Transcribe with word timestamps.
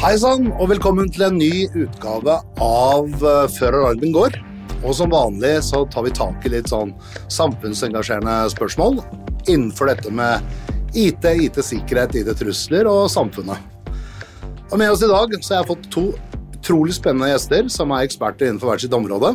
Hei 0.00 0.14
sann, 0.16 0.46
og 0.56 0.70
velkommen 0.70 1.10
til 1.12 1.26
en 1.26 1.34
ny 1.36 1.66
utgave 1.76 2.38
av 2.64 3.10
eh, 3.20 3.50
Før 3.52 3.74
alarmen 3.82 4.14
går. 4.14 4.38
Og 4.80 4.94
som 4.96 5.10
vanlig 5.12 5.50
så 5.66 5.82
tar 5.92 6.06
vi 6.06 6.12
tak 6.16 6.46
i 6.48 6.52
litt 6.54 6.70
sånn 6.72 6.94
samfunnsengasjerende 7.28 8.36
spørsmål 8.48 9.02
innenfor 9.44 9.90
dette 9.90 10.08
med 10.08 10.40
IT, 10.96 11.28
IT-sikkerhet, 11.44 12.16
IT-trusler 12.16 12.88
og 12.88 13.10
samfunnet. 13.12 13.60
Og 14.70 14.80
med 14.80 14.88
oss 14.88 15.04
i 15.04 15.12
dag 15.12 15.36
så 15.36 15.58
har 15.58 15.60
jeg 15.60 15.70
fått 15.74 15.92
to 15.92 16.06
utrolig 16.56 16.96
spennende 16.96 17.34
gjester 17.34 17.68
som 17.68 17.92
er 17.92 18.08
eksperter 18.08 18.48
innenfor 18.48 18.72
hvert 18.72 18.86
sitt 18.86 18.96
område. 18.96 19.34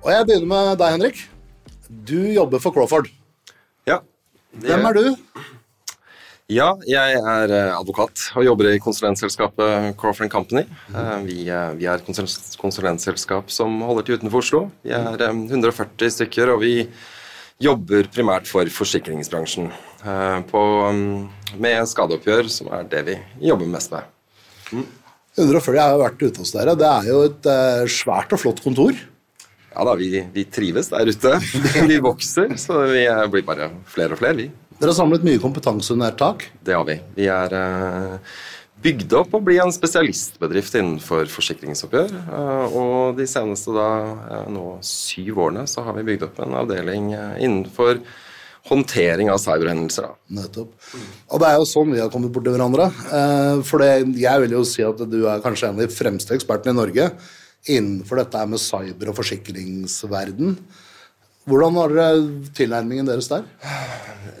Og 0.00 0.10
jeg 0.14 0.30
begynner 0.30 0.52
med 0.54 0.80
deg, 0.80 0.96
Henrik. 0.96 1.24
Du 2.08 2.22
jobber 2.24 2.64
for 2.64 2.72
Crawford. 2.72 3.12
Ja. 3.84 4.00
Hvem 4.64 4.88
er 4.94 5.02
du? 5.02 5.12
Ja, 6.48 6.70
jeg 6.88 7.18
er 7.20 7.50
eh, 7.52 7.74
advokat 7.76 8.22
og 8.38 8.44
jobber 8.46 8.70
i 8.70 8.78
konsulentselskapet 8.80 9.90
Crawford 10.00 10.30
Company. 10.32 10.62
Eh, 10.96 11.16
Vi, 11.26 11.42
eh, 11.52 11.72
vi 11.76 11.84
er 11.84 11.98
et 12.00 12.06
konsul- 12.06 12.56
konsulentselskap 12.56 13.50
som 13.52 13.74
holder 13.84 14.06
til 14.06 14.16
utenfor 14.16 14.40
Oslo. 14.40 14.60
Vi 14.82 14.94
er 14.96 15.20
eh, 15.20 15.28
140 15.28 16.08
stykker, 16.14 16.54
og 16.54 16.62
vi 16.64 16.86
jobber 17.60 18.08
primært 18.14 18.46
for 18.48 18.64
forsikringsbransjen. 18.64 19.68
På, 20.48 20.60
mm, 20.94 21.28
med 21.58 21.84
skadeoppgjør, 21.90 22.48
som 22.54 22.68
er 22.72 22.84
det 22.88 23.00
vi 23.10 23.16
jobber 23.50 23.66
mest 23.68 23.90
med. 23.92 24.06
140 25.36 25.76
har 25.82 25.90
jeg 25.90 26.00
vært 26.04 26.22
ute 26.22 26.38
hos 26.44 26.52
dere. 26.54 26.76
Det 26.78 26.86
er 26.88 27.08
jo 27.10 27.24
et 27.26 27.48
svært 27.92 28.32
og 28.32 28.40
flott 28.40 28.62
kontor. 28.64 28.94
Ja 29.74 29.84
da, 29.84 29.96
vi, 30.00 30.22
vi 30.32 30.44
trives 30.48 30.88
der 30.94 31.10
ute. 31.12 31.34
Vi 31.90 31.98
vokser, 32.00 32.54
så 32.58 32.78
vi 32.88 33.04
blir 33.34 33.44
bare 33.46 33.68
flere 33.90 34.14
og 34.16 34.22
flere, 34.22 34.34
vi. 34.38 34.46
Dere 34.78 34.92
har 34.92 34.94
samlet 34.98 35.24
mye 35.26 35.40
kompetanse 35.42 35.90
under 35.94 36.12
ett 36.12 36.20
tak. 36.20 36.44
Det 36.62 36.76
har 36.76 36.84
vi. 36.86 36.94
Vi 37.16 37.26
er 37.32 37.54
eh, 37.58 38.36
bygd 38.84 39.16
opp 39.18 39.32
å 39.34 39.40
bli 39.42 39.56
en 39.58 39.72
spesialistbedrift 39.74 40.76
innenfor 40.78 41.26
forsikringsoppgjør. 41.32 42.14
eh, 42.14 42.76
og 42.78 43.18
de 43.18 43.26
seneste 43.26 43.74
da, 43.74 43.88
eh, 44.38 44.46
nå 44.54 44.78
syv 44.86 45.40
årene 45.48 45.66
så 45.66 45.82
har 45.86 45.98
vi 45.98 46.06
bygd 46.12 46.28
opp 46.28 46.38
en 46.44 46.54
avdeling 46.62 47.10
innenfor 47.42 47.98
håndtering 48.68 49.30
av 49.32 49.40
cyberhendelser. 49.42 50.14
Nettopp. 50.36 50.70
Og 51.32 51.40
det 51.42 51.48
er 51.50 51.58
jo 51.58 51.66
sånn 51.66 51.92
vi 51.96 52.00
har 52.04 52.10
kommet 52.12 52.30
borti 52.34 52.52
hverandre. 52.54 52.86
Eh, 53.10 53.62
For 53.66 53.82
det, 53.82 53.92
jeg 54.20 54.44
vil 54.44 54.56
jo 54.60 54.64
si 54.68 54.84
at 54.86 54.98
du 55.10 55.24
er 55.26 55.42
kanskje 55.42 55.72
en 55.72 55.80
av 55.80 55.86
de 55.88 55.90
fremste 55.94 56.36
ekspertene 56.38 56.76
i 56.76 56.78
Norge 56.84 57.10
innenfor 57.66 58.22
dette 58.22 58.46
med 58.46 58.62
cyber- 58.62 59.10
og 59.10 59.16
forsikringsverden. 59.18 60.54
Hvordan 61.48 61.76
var 61.78 61.98
tilnærmingen 62.56 63.08
deres 63.08 63.30
der? 63.30 63.46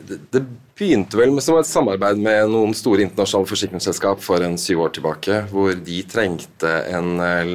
Det, 0.08 0.18
det 0.32 0.42
begynte 0.78 1.18
vel 1.18 1.32
med 1.34 1.42
som 1.44 1.58
et 1.58 1.68
samarbeid 1.68 2.20
med 2.22 2.52
noen 2.52 2.74
store 2.76 3.02
internasjonale 3.04 3.50
forsikringsselskap 3.50 4.22
for 4.24 4.44
en 4.44 4.56
syv 4.60 4.84
år 4.86 4.92
tilbake, 4.96 5.40
hvor 5.50 5.74
de 5.74 5.98
trengte 6.08 6.70
en 6.94 7.18
eh, 7.24 7.52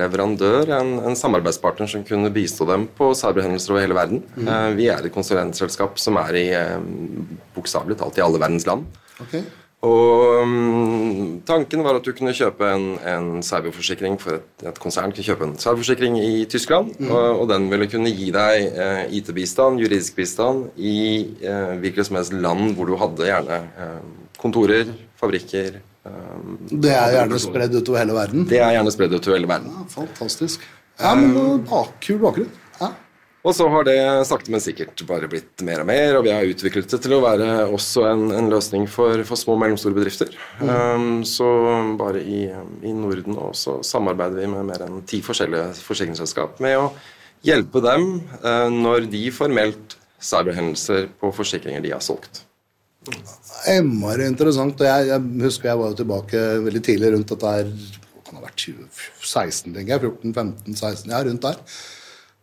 leverandør, 0.00 0.72
en, 0.78 0.94
en 1.10 1.18
samarbeidspartner 1.18 1.90
som 1.90 2.06
kunne 2.08 2.32
bistå 2.34 2.66
dem 2.70 2.88
på 2.96 3.12
cyberhendelser 3.18 3.74
over 3.74 3.84
hele 3.84 3.98
verden. 3.98 4.22
Mm. 4.34 4.52
Vi 4.78 4.88
er 4.90 5.04
et 5.04 5.14
konsulentselskap 5.14 6.00
som 6.00 6.18
er 6.22 6.40
i 6.40 6.46
eh, 6.56 6.78
bokstavelig 7.56 8.00
talt 8.00 8.18
i 8.18 8.24
alle 8.24 8.40
verdens 8.42 8.66
land. 8.70 8.88
Ok. 9.22 9.36
Og 9.82 10.42
um, 10.46 11.40
Tanken 11.42 11.80
var 11.82 11.96
at 11.98 12.06
du 12.06 12.12
kunne 12.14 12.30
kjøpe 12.36 12.68
en, 12.70 12.84
en 13.02 13.30
cyberforsikring 13.42 14.14
for 14.22 14.36
et, 14.38 14.66
et 14.70 14.78
konsern 14.78 15.10
kunne 15.10 15.26
kjøpe 15.26 15.48
en 15.48 15.56
cyberforsikring 15.58 16.20
i 16.22 16.44
Tyskland, 16.50 16.92
og, 17.08 17.40
og 17.42 17.48
den 17.50 17.66
ville 17.72 17.88
kunne 17.90 18.12
gi 18.14 18.28
deg 18.34 18.78
eh, 18.78 19.00
IT-bistand, 19.18 19.82
juridisk 19.82 20.14
bistand, 20.20 20.68
i 20.78 20.94
eh, 21.42 21.74
hvilket 21.82 22.06
som 22.06 22.20
helst 22.20 22.36
land 22.36 22.76
hvor 22.78 22.86
du 22.86 22.94
hadde 23.00 23.26
gjerne 23.26 23.58
eh, 23.58 23.98
kontorer, 24.38 24.94
fabrikker 25.18 25.80
eh, 25.80 26.38
Det 26.70 26.94
er 26.94 27.16
gjerne 27.18 27.42
spredd 27.42 27.74
utover 27.80 28.04
hele 28.04 28.18
verden. 28.20 28.46
Det 28.54 28.62
er 28.62 28.76
gjerne 28.78 28.94
spredd 28.94 29.18
utover 29.18 29.40
hele 29.40 29.50
verden. 29.50 29.74
Ja, 29.74 29.88
fantastisk. 29.98 30.70
Ja, 31.00 31.16
men 31.18 31.34
um, 31.34 31.62
bak, 31.66 31.96
Kul 32.06 32.22
bakgrunn. 32.22 32.54
Og 33.42 33.54
så 33.58 33.66
har 33.66 33.86
det 33.88 33.96
sakte, 34.28 34.52
men 34.54 34.62
sikkert 34.62 35.00
bare 35.08 35.26
blitt 35.30 35.64
mer 35.66 35.80
og 35.82 35.88
mer, 35.88 36.14
og 36.14 36.26
vi 36.28 36.30
har 36.30 36.46
utviklet 36.46 36.92
det 36.92 37.00
til 37.02 37.16
å 37.16 37.22
være 37.24 37.48
også 37.74 38.04
en, 38.06 38.28
en 38.38 38.50
løsning 38.52 38.84
for, 38.90 39.18
for 39.26 39.38
små 39.38 39.56
og 39.56 39.64
mellomstore 39.64 39.96
bedrifter. 39.96 40.30
Um, 40.62 41.24
så 41.26 41.48
bare 41.98 42.22
i, 42.22 42.44
i 42.86 42.92
Norden 42.94 43.40
også 43.42 43.80
samarbeider 43.86 44.44
vi 44.44 44.50
med 44.52 44.68
mer 44.68 44.84
enn 44.86 45.02
ti 45.10 45.18
forskjellige 45.26 45.72
forsikringsselskap 45.82 46.62
med 46.62 46.78
å 46.84 46.86
hjelpe 47.42 47.82
dem 47.82 48.06
uh, 48.44 48.68
når 48.70 49.10
de 49.10 49.24
får 49.34 49.50
meldt 49.58 49.96
cyberhendelser 50.22 51.08
på 51.18 51.32
forsikringer 51.34 51.82
de 51.82 51.90
har 51.96 52.04
solgt. 52.04 52.44
Innmari 53.72 54.28
interessant. 54.30 54.78
og 54.78 54.86
Jeg, 54.86 55.08
jeg 55.10 55.42
husker 55.42 55.72
jeg 55.72 55.80
var 55.80 55.90
jo 55.90 55.98
tilbake 55.98 56.44
veldig 56.68 56.84
tidlig 56.86 57.10
rundt 57.16 57.34
dette 57.34 57.56
her 57.56 57.66
det 57.66 58.22
kan 58.28 58.38
ha 58.38 58.44
vært 58.46 58.62
2016, 58.62 59.74
tenker 59.74 59.96
jeg. 59.96 60.12
14-15-16, 60.30 61.10
ja, 61.10 61.24
rundt 61.26 61.48
der. 61.48 61.58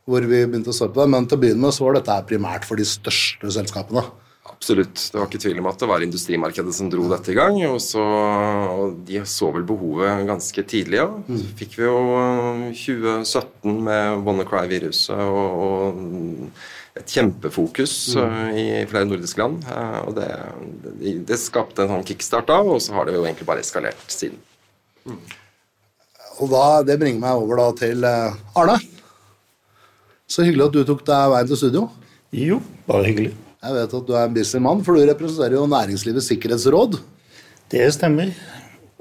Hvor 0.09 0.25
vi 0.25 0.40
begynte 0.50 0.74
å 0.74 0.75
se 0.80 0.88
på 0.90 1.03
det. 1.03 1.09
Men 1.14 1.28
til 1.30 1.38
å 1.38 1.44
begynne 1.44 1.68
med 1.68 1.75
så 1.75 1.86
var 1.86 2.00
dette 2.00 2.16
primært 2.30 2.66
for 2.66 2.80
de 2.80 2.88
største 2.90 3.52
selskapene. 3.59 4.02
Absolutt. 4.50 4.97
Det 5.12 5.16
var 5.20 5.28
ikke 5.30 5.40
tvil 5.44 5.59
om 5.62 5.68
at 5.70 5.80
det 5.80 5.88
var 5.88 6.02
industrimarkedet 6.03 6.74
som 6.75 6.90
dro 6.92 7.06
dette 7.12 7.31
i 7.31 7.38
gang. 7.38 7.59
Og, 7.70 7.78
så, 7.84 8.02
og 8.02 8.98
de 9.08 9.22
så 9.30 9.52
vel 9.56 9.64
behovet 9.69 10.25
ganske 10.28 10.64
tidlig. 10.68 11.00
Ja. 11.00 11.08
Så 11.30 11.53
fikk 11.62 11.78
vi 11.80 11.86
jo 11.86 12.02
eh, 12.18 12.66
2017 12.74 13.78
med 13.86 14.25
WannaCry-viruset 14.25 15.22
og, 15.22 15.64
og 15.64 17.00
et 17.00 17.14
kjempefokus 17.14 17.94
eh, 18.19 18.50
i 18.59 18.66
flere 18.90 19.08
nordiske 19.08 19.40
land. 19.40 19.62
Eh, 19.69 20.00
Og 20.09 20.18
det, 20.18 20.28
det, 21.00 21.14
det 21.30 21.40
skapte 21.40 21.86
en 21.86 21.94
sånn 21.94 22.08
kickstart 22.09 22.50
da, 22.50 22.59
og 22.66 22.81
så 22.84 22.98
har 22.98 23.08
det 23.08 23.16
jo 23.16 23.24
egentlig 23.28 23.48
bare 23.48 23.64
eskalert 23.64 24.02
siden. 24.12 24.42
Og 26.40 26.48
da, 26.52 26.66
det 26.88 26.98
bringer 27.00 27.22
meg 27.22 27.40
over 27.46 27.62
da 27.64 27.69
til 27.86 28.03
eh, 28.08 28.42
Arne. 28.59 28.80
Så 30.30 30.46
hyggelig 30.46 30.68
at 30.70 30.76
du 30.78 30.84
tok 30.86 31.06
deg 31.08 31.32
veien 31.34 31.50
til 31.50 31.58
studio. 31.58 31.86
Jo, 32.36 32.60
bare 32.88 33.08
hyggelig. 33.10 33.32
Jeg 33.60 33.76
vet 33.76 33.94
at 33.98 34.06
du 34.08 34.12
er 34.16 34.28
en 34.28 34.36
busy 34.36 34.60
mann, 34.64 34.84
for 34.86 34.96
du 34.96 35.04
representerer 35.10 35.58
jo 35.58 35.66
Næringslivets 35.68 36.30
sikkerhetsråd. 36.32 37.00
Det 37.74 37.88
stemmer, 37.94 38.30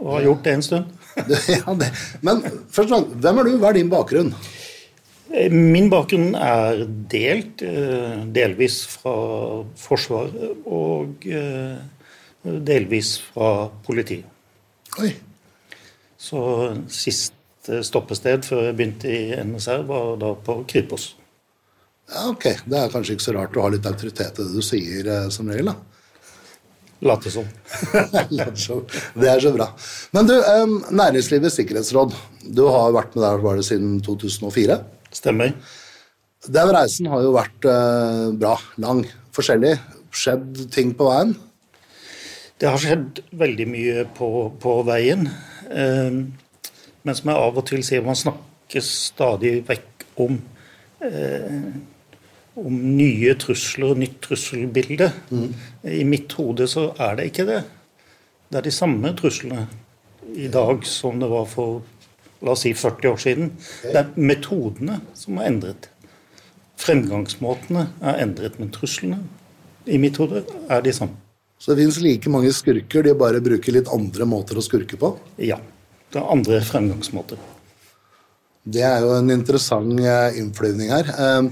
og 0.00 0.14
har 0.16 0.24
gjort 0.28 0.46
det 0.46 0.54
en 0.56 0.64
stund. 0.64 0.94
ja, 1.52 1.74
det. 1.78 1.90
Men 2.24 2.40
først 2.70 2.88
og 2.88 2.94
fremst, 2.94 3.14
hvem 3.22 3.38
er 3.42 3.48
du? 3.48 3.52
Hva 3.60 3.70
er 3.70 3.78
din 3.78 3.92
bakgrunn? 3.92 4.32
Eh, 5.34 5.52
Min 5.52 5.90
bakgrunn 5.92 6.32
er 6.34 6.82
delt, 7.12 7.62
eh, 7.62 8.24
delvis 8.34 8.80
fra 8.96 9.14
Forsvaret 9.78 10.64
og 10.64 11.26
eh, 11.28 11.78
delvis 12.44 13.18
fra 13.28 13.68
politiet. 13.86 14.24
Oi, 14.98 15.12
Så 16.18 16.40
siste 17.68 17.84
stoppested 17.84 18.46
før 18.48 18.68
jeg 18.68 18.76
begynte 18.78 19.10
i 19.12 19.36
NSR, 19.44 19.84
var 19.88 20.16
da 20.20 20.32
på 20.34 20.62
Kripos. 20.68 21.14
ja, 22.08 22.28
ok. 22.30 22.64
Det 22.64 22.78
er 22.78 22.92
kanskje 22.92 23.16
ikke 23.16 23.26
så 23.26 23.36
rart 23.36 23.56
å 23.56 23.66
ha 23.66 23.72
litt 23.72 23.86
autoritet 23.86 24.38
i 24.38 24.42
det 24.42 24.54
du 24.54 24.62
sier 24.64 25.06
eh, 25.06 25.28
som 25.30 25.48
regel, 25.48 25.68
da. 25.68 25.76
Late 27.00 27.30
som. 27.30 27.44
det 28.32 29.28
er 29.28 29.40
så 29.40 29.52
bra. 29.54 29.68
Men 30.16 30.26
du, 30.26 30.34
eh, 30.34 30.64
Næringslivets 30.90 31.60
sikkerhetsråd. 31.60 32.16
Du 32.48 32.64
har 32.66 32.96
vært 32.96 33.14
med 33.14 33.26
der 33.26 33.44
var 33.44 33.60
det 33.60 33.68
siden 33.68 34.00
2004. 34.02 34.80
Stemmer. 35.12 35.52
Den 36.48 36.72
reisen 36.72 37.10
har 37.12 37.22
jo 37.22 37.36
vært 37.36 37.68
eh, 37.68 38.24
bra, 38.40 38.56
lang, 38.80 39.04
forskjellig. 39.36 39.76
Skjedd 40.10 40.64
ting 40.74 40.96
på 40.96 41.10
veien. 41.10 41.36
Det 42.58 42.66
har 42.66 42.80
skjedd 42.82 43.20
veldig 43.38 43.68
mye 43.70 44.04
på, 44.16 44.28
på 44.58 44.80
veien. 44.88 45.28
Eh, 45.70 46.22
men 47.08 47.16
som 47.16 47.30
jeg 47.32 47.40
av 47.40 47.56
og 47.56 47.64
til 47.68 47.84
sier, 47.86 48.04
man 48.04 48.18
snakker 48.18 48.84
stadig 48.84 49.62
vekk 49.64 50.04
om, 50.20 50.34
eh, 51.08 51.68
om 52.60 52.74
nye 52.98 53.32
trusler 53.40 53.94
og 53.94 54.02
nytt 54.02 54.18
trusselbilde. 54.26 55.08
I 55.88 56.04
mitt 56.04 56.34
hode 56.36 56.66
så 56.68 56.90
er 57.00 57.16
det 57.16 57.30
ikke 57.30 57.46
det. 57.48 57.62
Det 58.48 58.58
er 58.60 58.66
de 58.66 58.74
samme 58.74 59.14
truslene 59.16 59.64
i 60.36 60.50
dag 60.52 60.84
som 60.84 61.16
det 61.20 61.30
var 61.32 61.46
for 61.48 61.80
la 62.44 62.52
oss 62.52 62.66
si 62.66 62.74
40 62.76 63.08
år 63.08 63.22
siden. 63.22 63.48
Det 63.82 63.96
er 63.96 64.12
metodene 64.20 65.00
som 65.16 65.40
er 65.40 65.48
endret. 65.48 65.88
Fremgangsmåtene 66.78 67.88
er 68.04 68.20
endret, 68.22 68.60
men 68.60 68.70
truslene 68.74 69.22
i 69.88 69.98
mitt 69.98 70.20
hode 70.20 70.44
er 70.68 70.84
de 70.84 70.92
samme. 70.92 71.16
Så 71.58 71.72
det 71.72 71.82
fins 71.82 71.98
like 72.04 72.30
mange 72.30 72.52
skurker, 72.54 73.02
de 73.02 73.16
bare 73.18 73.40
bruker 73.42 73.74
litt 73.74 73.88
andre 73.90 74.28
måter 74.28 74.60
å 74.60 74.62
skurke 74.62 75.00
på. 75.00 75.16
Ja. 75.42 75.58
Det 76.08 76.20
er 76.20 76.30
andre 76.32 76.60
fremgangsmåter. 76.64 77.40
Det 78.68 78.82
er 78.84 79.04
jo 79.04 79.14
en 79.16 79.32
interessant 79.32 80.00
eh, 80.00 80.38
innflyvning 80.40 80.90
her. 80.92 81.08
Eh, 81.12 81.48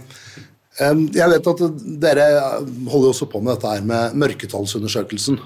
eh, 0.85 1.03
Jeg 1.17 1.33
vet 1.33 1.51
at 1.53 1.63
dere 2.03 2.27
holder 2.91 3.13
også 3.13 3.29
på 3.33 3.41
med 3.41 3.55
dette 3.57 3.73
her 3.73 3.87
med 3.89 4.17
mørketallsundersøkelsen. 4.23 5.39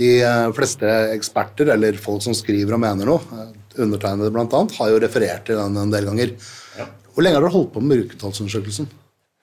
De 0.00 0.10
eh, 0.22 0.48
fleste 0.56 0.90
eksperter, 1.14 1.72
eller 1.74 1.98
folk 2.02 2.22
som 2.24 2.36
skriver 2.38 2.74
og 2.76 2.82
mener 2.82 3.08
noe, 3.08 3.22
eh, 3.38 3.52
undertegnede 3.82 4.32
bl.a., 4.34 4.64
har 4.78 4.92
jo 4.92 5.02
referert 5.02 5.46
til 5.48 5.58
den 5.58 5.78
en 5.78 5.94
del 5.94 6.10
ganger. 6.10 6.34
Hvor 7.12 7.24
lenge 7.24 7.38
har 7.38 7.44
dere 7.44 7.54
holdt 7.56 7.74
på 7.74 7.82
med 7.82 7.96
mørketallsundersøkelsen? 7.96 8.90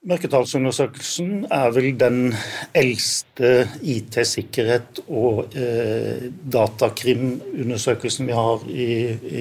Mørketallsundersøkelsen 0.08 1.48
er 1.52 1.72
vel 1.76 1.90
den 2.00 2.34
eldste 2.78 3.66
IT-sikkerhet- 3.84 5.02
og 5.12 5.52
eh, 5.60 6.30
datakrimundersøkelsen 6.54 8.30
vi 8.30 8.38
har 8.38 8.64
i, 8.72 8.88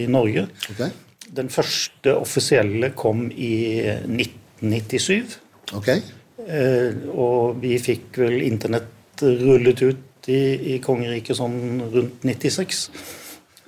i 0.03 0.07
Norge. 0.11 0.49
Okay. 0.73 0.91
Den 1.31 1.51
første 1.53 2.17
offisielle 2.19 2.91
kom 2.99 3.29
i 3.31 3.87
1997. 3.87 5.39
Okay. 5.79 6.03
Eh, 6.43 7.07
og 7.15 7.63
vi 7.63 7.77
fikk 7.79 8.19
vel 8.25 8.43
internett 8.43 9.23
rullet 9.23 9.85
ut 9.85 10.31
i, 10.33 10.75
i 10.75 10.81
kongeriket 10.83 11.39
sånn 11.39 11.85
rundt 11.93 12.27
96. 12.27 12.89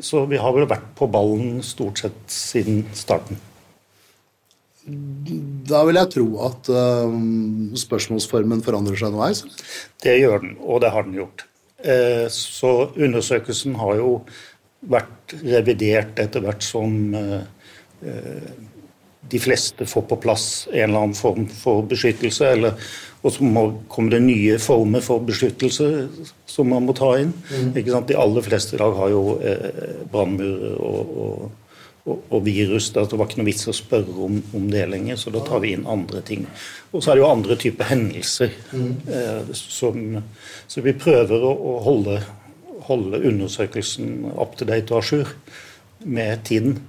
Så 0.01 0.25
vi 0.27 0.43
har 0.43 0.57
vel 0.57 0.67
vært 0.67 0.91
på 0.99 1.07
ballen 1.13 1.63
stort 1.63 2.03
sett 2.03 2.19
siden 2.35 2.83
starten. 2.99 3.39
Da 5.71 5.83
vil 5.87 5.99
jeg 6.01 6.13
tro 6.15 6.27
at 6.47 6.71
uh, 6.73 7.13
spørsmålsformen 7.79 8.65
forandrer 8.65 8.97
seg 8.97 9.13
underveis. 9.13 9.45
Det 10.03 10.17
gjør 10.19 10.43
den, 10.45 10.57
og 10.65 10.81
det 10.85 10.93
har 10.95 11.07
den 11.07 11.19
gjort. 11.21 11.45
Eh, 11.81 12.27
så 12.29 12.91
undersøkelsen 12.93 13.77
har 13.81 13.95
jo 13.97 14.11
vært 14.93 15.35
revidert 15.45 16.19
etter 16.21 16.45
hvert 16.45 16.65
som 16.65 17.15
eh, 17.17 17.41
eh, 18.05 18.51
de 19.31 19.41
fleste 19.41 19.87
får 19.89 20.05
på 20.11 20.19
plass 20.21 20.45
en 20.73 20.83
eller 20.89 21.05
annen 21.05 21.17
form 21.17 21.47
for 21.53 21.85
beskyttelse, 21.89 22.53
eller, 22.57 22.91
og 23.21 23.35
så 23.35 23.47
må, 23.47 23.65
kommer 23.93 24.17
det 24.17 24.23
nye 24.25 24.59
former 24.61 25.05
for 25.05 25.23
beskyttelse 25.25 25.89
som 26.49 26.73
man 26.73 26.89
må 26.89 26.97
ta 26.97 27.13
inn. 27.21 27.35
Sant? 27.47 28.09
De 28.09 28.19
aller 28.19 28.47
fleste 28.47 28.77
i 28.77 28.81
dag 28.81 28.97
har 28.97 29.13
jo 29.13 29.25
eh, 29.45 30.07
brannmurer 30.13 30.81
og, 30.81 31.19
og, 31.25 31.51
og, 32.07 32.21
og 32.31 32.45
virus. 32.47 32.91
Det 32.95 33.05
var 33.13 33.29
ikke 33.29 33.41
noe 33.41 33.49
vits 33.51 33.69
å 33.71 33.77
spørre 33.77 34.15
om, 34.27 34.39
om 34.57 34.69
det 34.73 34.87
lenger, 34.91 35.19
så 35.21 35.33
da 35.35 35.43
tar 35.47 35.63
vi 35.65 35.75
inn 35.77 35.89
andre 35.91 36.23
ting. 36.27 36.47
Og 36.93 37.03
så 37.03 37.13
er 37.13 37.19
det 37.19 37.25
jo 37.25 37.31
andre 37.31 37.59
typer 37.61 37.91
hendelser. 37.91 38.55
Eh, 38.75 39.51
som, 39.57 40.21
så 40.71 40.85
vi 40.87 40.97
prøver 40.97 41.45
å, 41.47 41.53
å 41.53 41.75
holde, 41.87 42.21
holde 42.89 43.23
undersøkelsen 43.33 44.31
up 44.33 44.57
to 44.59 44.69
date 44.69 44.95
og 44.95 45.03
à 45.03 45.13
jour 45.13 45.35
med 46.05 46.45
tiden. 46.49 46.81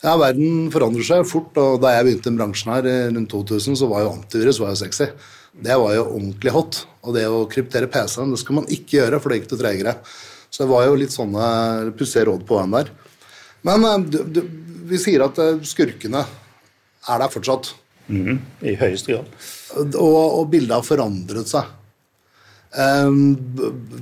Ja, 0.00 0.14
Verden 0.16 0.70
forandrer 0.72 1.04
seg 1.04 1.26
fort, 1.28 1.52
og 1.60 1.82
da 1.82 1.92
jeg 1.92 2.06
begynte 2.06 2.32
i 2.32 2.38
bransjen 2.38 2.72
her 2.72 2.88
eh, 2.88 3.10
rundt 3.12 3.32
2000, 3.32 3.76
så 3.76 3.90
var 3.90 4.06
jo 4.06 4.14
antivirus 4.14 4.62
var 4.62 4.72
jo 4.72 4.80
sexy. 4.80 5.10
Det 5.50 5.76
var 5.76 5.92
jo 5.96 6.06
ordentlig 6.06 6.54
hot. 6.54 6.84
Og 7.04 7.16
det 7.16 7.26
å 7.28 7.44
kryptere 7.50 7.90
PC-en, 7.90 8.32
det 8.32 8.40
skal 8.40 8.60
man 8.60 8.70
ikke 8.72 9.00
gjøre, 9.00 9.20
for 9.20 9.32
det 9.32 9.40
gikk 9.40 9.50
det 9.52 9.60
tregere. 9.60 9.94
Så 10.50 10.64
det 10.64 10.70
var 10.72 10.86
jo 10.86 10.96
litt 10.98 11.14
sånne 11.14 11.92
pussige 11.98 12.26
råd 12.30 12.46
på 12.48 12.56
veien 12.58 12.74
der. 12.78 12.90
Men 13.66 13.86
eh, 13.88 13.98
du, 14.12 14.22
du, 14.24 14.40
vi 14.90 15.00
sier 15.00 15.26
at 15.26 15.38
eh, 15.42 15.60
skurkene 15.66 16.24
er 16.24 17.22
der 17.22 17.32
fortsatt. 17.32 17.74
Mm, 18.10 18.40
I 18.66 18.74
høyeste 18.80 19.14
grad. 19.14 19.28
Og, 19.94 20.40
og 20.40 20.48
bildet 20.50 20.74
har 20.76 20.86
forandret 20.86 21.50
seg. 21.50 21.76
Um, 22.70 23.34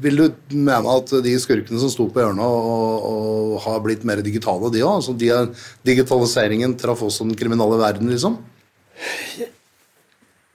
vil 0.03 0.21
du 0.21 0.57
mene 0.61 0.93
at 0.93 1.13
de 1.25 1.33
skurkene 1.41 1.81
som 1.81 1.89
sto 1.89 2.05
på 2.13 2.21
hjørnet 2.21 2.45
og, 2.45 3.07
og 3.09 3.55
har 3.65 3.79
blitt 3.85 4.05
mer 4.09 4.21
digitale, 4.25 4.69
de 4.75 4.83
òg? 4.85 4.99
Altså, 4.99 5.15
de 5.17 5.31
er, 5.33 5.49
digitaliseringen 5.89 6.77
traff 6.77 7.01
også 7.07 7.25
den 7.25 7.39
kriminelle 7.39 7.79
verden, 7.81 8.13
liksom? 8.13 8.37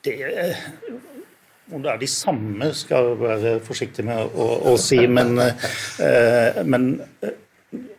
Det 0.05 0.13
Om 1.73 1.81
det 1.81 1.89
er 1.89 2.01
de 2.03 2.11
samme, 2.11 2.69
skal 2.77 3.07
jeg 3.09 3.21
være 3.23 3.55
forsiktig 3.65 4.05
med 4.05 4.37
å, 4.37 4.49
å 4.69 4.75
si, 4.77 4.99
men, 5.09 5.33
eh, 5.41 6.61
men 6.69 6.91
eh, 7.23 7.39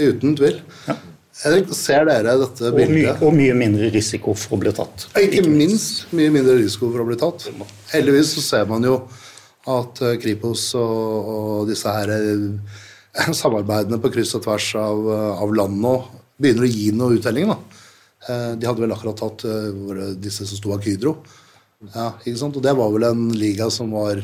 uten 0.00 0.36
tvil. 0.38 0.62
Henrik, 1.42 1.68
ser 1.76 2.06
dere 2.08 2.32
dette 2.40 2.70
Og 2.70 2.78
mye, 2.78 2.86
bildet? 2.88 3.20
og 3.20 3.34
mye 3.36 3.56
mindre 3.58 3.90
risiko 3.92 4.32
for 4.32 4.56
å 4.56 4.60
bli 4.62 4.72
tatt. 4.72 5.04
Ikke 5.20 5.42
minst 5.44 6.06
mye 6.16 6.32
mindre 6.32 6.56
risiko 6.62 6.88
for 6.88 7.04
å 7.04 7.08
bli 7.10 7.18
tatt. 7.20 7.44
Heldigvis 7.92 8.32
så 8.38 8.44
ser 8.46 8.70
man 8.70 8.86
jo 8.88 8.96
at 9.68 10.00
eh, 10.06 10.16
Kripos 10.22 10.70
og, 10.80 11.28
og 11.34 11.68
disse 11.68 11.92
her 11.92 12.14
eh, 12.14 12.80
samarbeidene 13.40 13.98
på 14.02 14.10
kryss 14.14 14.34
og 14.38 14.44
tvers 14.46 14.68
av, 14.80 15.02
eh, 15.12 15.42
av 15.42 15.54
landet 15.56 15.82
nå 15.82 15.94
begynner 16.40 16.66
å 16.66 16.70
gi 16.70 16.90
noe 16.92 17.16
uttelling. 17.16 17.48
da. 17.52 17.58
Eh, 18.28 18.50
De 18.60 18.68
hadde 18.68 18.82
vel 18.84 18.92
akkurat 18.96 19.16
tatt 19.22 19.44
eh, 19.48 20.14
disse 20.20 20.46
som 20.46 20.58
sto 20.58 20.72
bak 20.74 20.84
Hydro. 20.84 21.16
Ja, 21.94 22.10
ikke 22.24 22.38
sant? 22.40 22.56
Og 22.56 22.64
det 22.64 22.72
var 22.76 22.90
vel 22.94 23.04
en 23.10 23.26
liga 23.36 23.70
som 23.70 23.90
var 23.92 24.20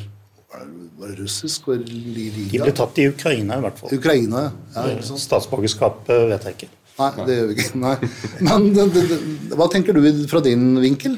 Var 0.52 1.08
det- 1.08 1.18
russisk? 1.18 1.66
Var 1.68 1.80
det 1.80 1.88
li- 1.92 2.48
De 2.52 2.58
ble 2.60 2.72
tatt 2.76 2.98
i 3.00 3.08
Ukraina, 3.08 3.56
i 3.58 3.60
hvert 3.64 3.78
fall. 3.80 3.90
Ukraina, 3.96 4.42
ja. 4.74 4.82
ikke 4.92 5.04
sant? 5.08 5.20
Statsborgerskap 5.20 6.06
vet 6.08 6.44
jeg 6.48 6.56
ikke. 6.58 6.68
Nei, 6.98 7.10
det 7.26 7.36
gjør 7.38 7.46
vi 7.48 7.54
ikke. 7.56 7.78
Nei. 7.80 7.96
Men 8.44 8.66
det, 8.76 8.84
det, 8.94 9.02
det, 9.08 9.56
hva 9.56 9.66
tenker 9.72 9.96
du 9.96 10.26
fra 10.28 10.42
din 10.44 10.76
vinkel? 10.82 11.16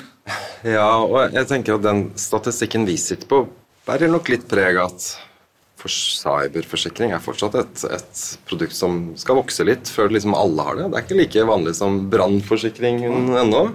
Ja, 0.65 0.87
og 1.03 1.35
jeg 1.35 1.47
tenker 1.51 1.75
at 1.77 1.83
den 1.85 2.05
statistikken 2.17 2.87
vi 2.89 2.95
sitter 2.97 3.27
på, 3.29 3.41
bærer 3.85 4.09
nok 4.09 4.31
litt 4.33 4.47
preg 4.49 4.79
av 4.81 4.95
at 4.95 5.09
for 5.85 5.93
cyberforsikring 5.93 7.13
er 7.13 7.21
fortsatt 7.21 7.59
et, 7.61 7.83
et 7.93 8.23
produkt 8.49 8.77
som 8.77 9.11
skal 9.21 9.37
vokse 9.37 9.67
litt 9.69 9.91
før 9.93 10.15
liksom 10.15 10.37
alle 10.37 10.65
har 10.65 10.79
det. 10.79 10.87
Det 10.89 10.97
er 10.97 11.05
ikke 11.05 11.19
like 11.19 11.45
vanlig 11.51 11.75
som 11.77 11.99
brannforsikringen 12.13 13.35
ennå. 13.43 13.67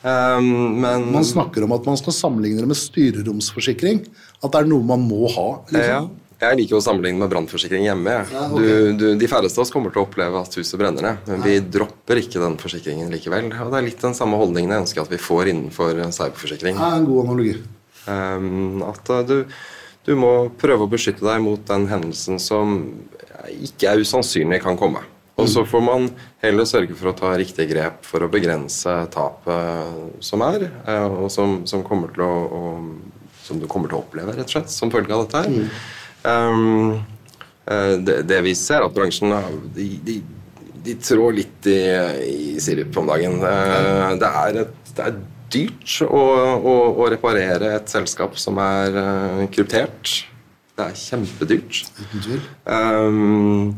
Um, 0.00 0.80
men 0.80 1.10
Man 1.12 1.26
snakker 1.28 1.66
om 1.66 1.74
at 1.76 1.84
man 1.84 1.98
skal 2.00 2.16
sammenligne 2.16 2.64
det 2.64 2.70
med 2.70 2.80
styreromsforsikring. 2.80 4.00
At 4.40 4.54
det 4.54 4.62
er 4.62 4.70
noe 4.70 4.86
man 4.88 5.04
må 5.04 5.28
ha. 5.28 5.48
ja, 5.68 5.76
Liksom. 5.76 6.06
jeg 6.40 6.60
liker 6.62 6.78
å 6.78 6.84
sammenligne 6.84 7.20
med 7.20 7.32
brannforsikring 7.34 7.84
hjemme. 7.84 8.14
Ja, 8.32 8.46
okay. 8.48 8.62
du, 8.64 8.94
du, 8.96 9.04
de 9.20 9.28
færreste 9.28 9.60
av 9.60 9.66
oss 9.66 9.74
kommer 9.74 9.92
til 9.92 10.00
å 10.00 10.06
oppleve 10.06 10.40
at 10.40 10.56
huset 10.56 10.80
brenner 10.80 11.04
ned, 11.04 11.28
men 11.28 11.44
vi 11.44 11.58
dropper 11.60 12.22
ikke 12.22 12.40
den 12.40 12.56
forsikringen 12.62 13.12
likevel. 13.12 13.50
Og 13.52 13.74
det 13.74 13.82
er 13.82 13.86
litt 13.90 14.06
den 14.06 14.16
samme 14.16 14.40
holdningen 14.40 14.72
jeg 14.72 14.86
ønsker 14.86 15.04
at 15.04 15.12
vi 15.12 15.20
får 15.20 15.52
innenfor 15.52 16.00
cyberforsikring. 16.08 16.80
Er 16.80 17.02
en 17.02 17.10
god 17.10 17.26
analogi. 17.26 17.58
Um, 18.08 18.80
at 18.88 19.12
uh, 19.12 19.20
du, 19.28 19.36
du 20.08 20.14
må 20.18 20.32
prøve 20.60 20.86
å 20.86 20.90
beskytte 20.90 21.26
deg 21.26 21.42
mot 21.44 21.62
den 21.68 21.86
hendelsen 21.90 22.40
som 22.40 22.78
ikke 23.50 23.90
er 23.90 24.04
usannsynlig 24.04 24.60
kan 24.64 24.78
komme. 24.80 25.02
Og 25.40 25.48
så 25.48 25.62
får 25.64 25.82
man 25.84 26.08
heller 26.42 26.66
sørge 26.68 26.96
for 26.98 27.10
å 27.10 27.16
ta 27.16 27.30
riktige 27.38 27.70
grep 27.70 28.04
for 28.04 28.24
å 28.24 28.30
begrense 28.32 28.92
tapet 29.14 30.24
som 30.24 30.44
er, 30.44 30.66
uh, 30.84 31.24
og 31.24 31.30
som, 31.32 31.62
som, 31.68 31.84
kommer 31.86 32.12
til 32.12 32.26
å, 32.26 32.34
å, 32.58 33.30
som 33.46 33.60
du 33.60 33.64
kommer 33.70 33.90
til 33.90 34.00
å 34.00 34.02
oppleve, 34.04 34.34
rett 34.36 34.48
og 34.50 34.52
slett, 34.52 34.72
som 34.72 34.92
følge 34.92 35.16
av 35.16 35.24
dette 35.24 35.44
her. 35.46 35.80
Um, 36.20 37.00
uh, 37.70 37.96
det, 38.04 38.20
det 38.28 38.42
vi 38.44 38.54
ser, 38.58 38.84
at 38.84 38.96
bransjen 38.96 39.32
uh, 39.32 39.48
de, 39.76 39.88
de, 40.04 40.18
de 40.84 40.98
trår 41.00 41.38
litt 41.40 41.70
i, 41.72 41.80
i 42.28 42.60
sirup 42.60 43.00
om 43.00 43.08
dagen. 43.08 43.40
Det, 43.40 44.32
er 44.44 44.62
et, 44.66 44.94
det 44.96 45.08
er 45.08 45.20
dyrt 45.52 46.00
å, 46.06 46.24
å, 46.56 46.74
å 47.00 47.08
reparere 47.12 47.74
et 47.78 47.92
selskap 47.92 48.36
som 48.40 48.58
er 48.62 48.96
uh, 48.96 49.46
kryptert. 49.52 50.20
Det 50.76 50.86
er 50.86 51.00
kjempedyrt. 51.00 51.82
Uten 52.00 52.26
tvil. 52.26 52.44
Um, 52.64 53.74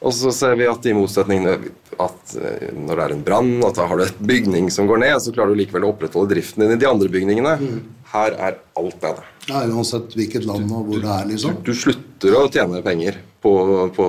Og 0.00 0.14
så 0.16 0.30
ser 0.32 0.54
vi 0.56 0.64
at 0.68 0.86
i 0.88 0.94
motsetning 0.96 1.44
at 1.50 2.32
eh, 2.40 2.70
når 2.72 2.94
det 2.94 3.02
er 3.04 3.14
en 3.14 3.24
brann, 3.24 3.50
at 3.66 3.76
da 3.76 3.84
har 3.90 4.00
du 4.00 4.06
et 4.06 4.22
bygning 4.30 4.70
som 4.72 4.88
går 4.88 5.02
ned, 5.02 5.16
så 5.20 5.32
klarer 5.34 5.52
du 5.52 5.60
likevel 5.60 5.84
å 5.84 5.90
opprettholde 5.92 6.32
driften 6.32 6.64
din 6.64 6.72
i 6.72 6.78
de 6.80 6.88
andre 6.88 7.10
bygningene. 7.12 7.52
Mm. 7.60 7.82
Her 8.14 8.36
er 8.48 8.56
alt 8.80 9.04
nede. 9.04 9.26
Ja, 9.50 9.60
Uansett 9.68 10.16
hvilket 10.16 10.46
land 10.48 10.72
og 10.72 10.88
hvor 10.88 11.02
du, 11.02 11.04
det 11.04 11.12
er, 11.12 11.28
liksom. 11.28 11.60
Du, 11.60 11.68
du, 11.68 11.76
slutter 11.76 12.38
å 12.38 12.46
tjene 12.48 12.80
penger 12.86 13.20
på, 13.44 13.52
på 13.92 14.08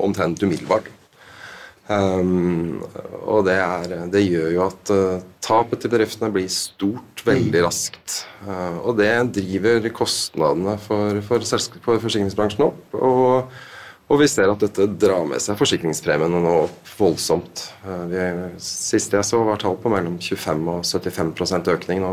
omtrent 0.00 0.40
umiddelbart. 0.46 0.88
Um, 1.90 2.78
og 3.26 3.42
det, 3.48 3.56
er, 3.58 3.96
det, 4.12 4.22
gjør 4.22 4.52
jo 4.54 4.62
at 4.68 4.92
uh, 4.94 5.24
tapet 5.42 5.82
til 5.82 5.90
bedriftene 5.90 6.30
blir 6.34 6.46
stort 6.52 7.24
veldig 7.26 7.58
mm. 7.58 7.66
raskt. 7.66 8.22
Uh, 8.46 8.78
og 8.86 8.96
det 9.00 9.10
driver 9.40 9.90
kostnadene 9.96 10.78
for, 10.84 11.18
for, 11.26 11.44
for 11.82 12.06
forsikringsbransjen 12.06 12.68
opp. 12.70 12.98
Og 12.98 13.52
og 14.12 14.18
vi 14.20 14.26
ser 14.28 14.50
at 14.52 14.60
dette 14.60 14.84
drar 15.00 15.22
med 15.24 15.40
seg 15.40 15.56
forsikringspremiene 15.56 16.40
nå 16.44 16.56
voldsomt. 16.98 17.62
Uh, 17.80 18.04
vi, 18.10 18.26
siste 18.60 19.16
jeg 19.16 19.24
så, 19.24 19.40
var 19.46 19.62
tall 19.62 19.78
på 19.80 19.92
mellom 19.92 20.18
25 20.20 20.68
og 20.68 20.82
75% 20.84 21.70
økning 21.72 22.02
nå 22.04 22.12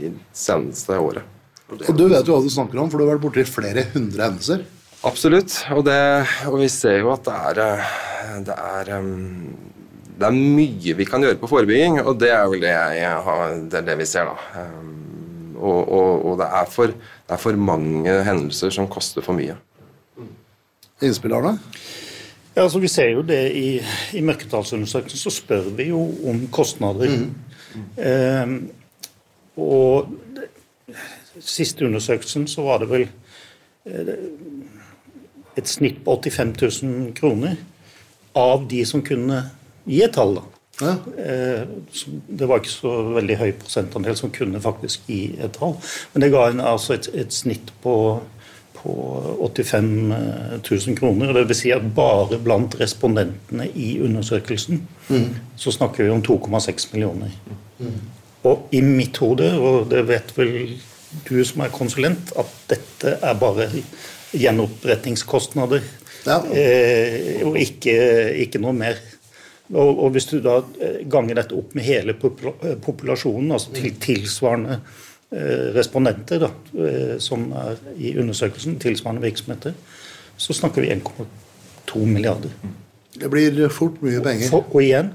i 0.00 0.14
seneste 0.32 0.96
året. 0.96 1.26
Og, 1.68 1.82
og 1.82 1.98
Du 1.98 2.06
vet 2.08 2.24
jo 2.24 2.36
hva 2.36 2.40
du 2.40 2.48
snakker 2.52 2.80
om, 2.80 2.88
for 2.88 2.96
du 2.96 3.04
har 3.04 3.12
vært 3.12 3.26
borti 3.26 3.44
flere 3.44 3.84
hundre 3.92 4.30
hendelser. 4.30 4.64
Absolutt, 5.08 5.54
og, 5.72 5.84
det, 5.86 5.98
og, 6.44 6.58
vi 6.60 6.68
ser 6.68 6.98
jo 7.00 7.12
at 7.14 7.24
det 7.24 7.36
er, 7.48 7.60
eh, 7.64 8.34
det 8.44 8.56
er 8.56 8.90
um, 8.98 9.54
det 10.20 10.28
er 10.28 10.36
mye 10.36 10.96
vi 10.98 11.06
kan 11.08 11.22
gjøre 11.24 11.38
på 11.40 11.48
forebygging, 11.48 12.02
og 12.04 12.18
det 12.20 12.28
er 12.34 12.44
vel 12.52 12.60
det, 12.60 12.74
jeg 12.98 13.22
har, 13.24 13.54
det, 13.56 13.78
er 13.80 13.86
det 13.86 13.96
vi 14.02 14.08
ser, 14.10 14.28
da. 14.28 14.66
Um, 14.66 15.56
og, 15.56 15.80
og, 15.88 16.26
og 16.28 16.38
det, 16.40 16.48
er 16.60 16.68
for, 16.72 16.92
det, 16.92 17.32
er 17.32 17.40
for, 17.40 17.56
mange 17.56 18.18
hendelser 18.24 18.72
som 18.76 18.88
koster 18.92 19.24
for 19.24 19.36
mye 19.36 19.56
innspillerne? 21.00 21.54
Ja, 22.56 22.62
altså 22.62 22.78
Vi 22.78 22.88
ser 22.88 23.14
jo 23.14 23.22
det 23.24 23.40
i, 23.56 23.80
i 24.12 24.20
mørketallsundersøkelsen, 24.20 25.18
så 25.18 25.32
spør 25.32 25.70
vi 25.76 25.88
jo 25.90 26.00
om 26.28 26.42
kostnader. 26.52 27.12
Mm. 27.16 27.84
Eh, 27.96 28.52
og 29.56 30.10
siste 31.40 31.86
undersøkelsen 31.86 32.46
så 32.50 32.64
var 32.66 32.82
det 32.82 32.90
vel 32.90 33.06
eh, 33.86 34.14
et 35.60 35.70
snitt 35.70 36.00
på 36.04 36.16
85 36.16 36.54
000 36.60 37.12
kroner 37.18 37.58
av 38.38 38.66
de 38.70 38.82
som 38.88 39.04
kunne 39.04 39.44
gi 39.84 40.02
et 40.04 40.14
tall. 40.16 40.38
da. 40.38 40.46
Ja. 40.80 40.96
Eh, 41.20 41.62
det 42.28 42.48
var 42.48 42.60
ikke 42.60 42.72
så 42.72 42.92
veldig 43.16 43.38
høy 43.40 43.50
prosentandel 43.60 44.16
som 44.16 44.32
kunne 44.32 44.62
faktisk 44.62 45.08
gi 45.10 45.22
et 45.38 45.56
tall. 45.58 45.76
Men 46.12 46.24
det 46.24 46.32
ga 46.32 46.46
en, 46.48 46.62
altså 46.72 46.96
et, 46.96 47.10
et 47.24 47.34
snitt 47.34 47.74
på 47.84 47.96
på 48.82 48.92
85 49.54 50.14
000 50.70 50.96
kroner. 50.96 51.32
Det 51.32 51.48
vil 51.48 51.56
si 51.56 51.72
at 51.74 51.84
bare 51.96 52.38
blant 52.40 52.76
respondentene 52.80 53.68
i 53.76 53.98
undersøkelsen 54.00 54.80
mm. 55.08 55.26
så 55.60 55.72
snakker 55.74 56.06
vi 56.06 56.14
om 56.14 56.22
2,6 56.24 56.88
millioner. 56.94 57.34
Mm. 57.78 57.98
Og 58.48 58.70
i 58.72 58.80
mitt 58.80 59.20
hode, 59.20 59.50
og 59.58 59.90
det 59.90 60.06
vet 60.08 60.32
vel 60.38 60.54
du 61.28 61.36
som 61.44 61.64
er 61.64 61.74
konsulent, 61.74 62.32
at 62.38 62.56
dette 62.70 63.18
er 63.20 63.36
bare 63.40 63.68
gjenopprettingskostnader. 64.32 65.84
Ja. 66.26 66.40
Eh, 66.52 67.40
og 67.48 67.56
ikke, 67.60 67.94
ikke, 68.44 68.60
noe 68.62 68.76
mer. 68.76 68.98
Og, 69.70 69.90
og, 69.90 70.08
hvis 70.14 70.26
du 70.32 70.40
da 70.42 70.58
ganger 71.10 71.40
dette 71.40 71.54
opp 71.56 71.76
med 71.78 71.86
hele 71.86 72.16
populasjonen, 72.18 73.52
altså 73.54 73.72
til 73.76 73.94
tilsvarende 74.02 74.80
Eh, 75.30 75.74
respondenter 75.74 76.40
da, 76.42 76.48
eh, 76.74 77.18
som 77.22 77.52
er 77.54 77.76
i 78.02 78.16
undersøkelsen, 78.18 78.80
tilsvarende 78.82 79.22
virksomheter, 79.22 79.76
så 80.36 80.52
snakker 80.52 80.82
vi 80.82 80.88
1,2 80.90 82.00
milliarder. 82.06 82.50
Det 83.14 83.30
blir 83.30 83.68
fort 83.70 84.02
mye 84.02 84.18
penger. 84.24 84.48
For, 84.50 84.66
og 84.66 84.82
igjen 84.82 85.12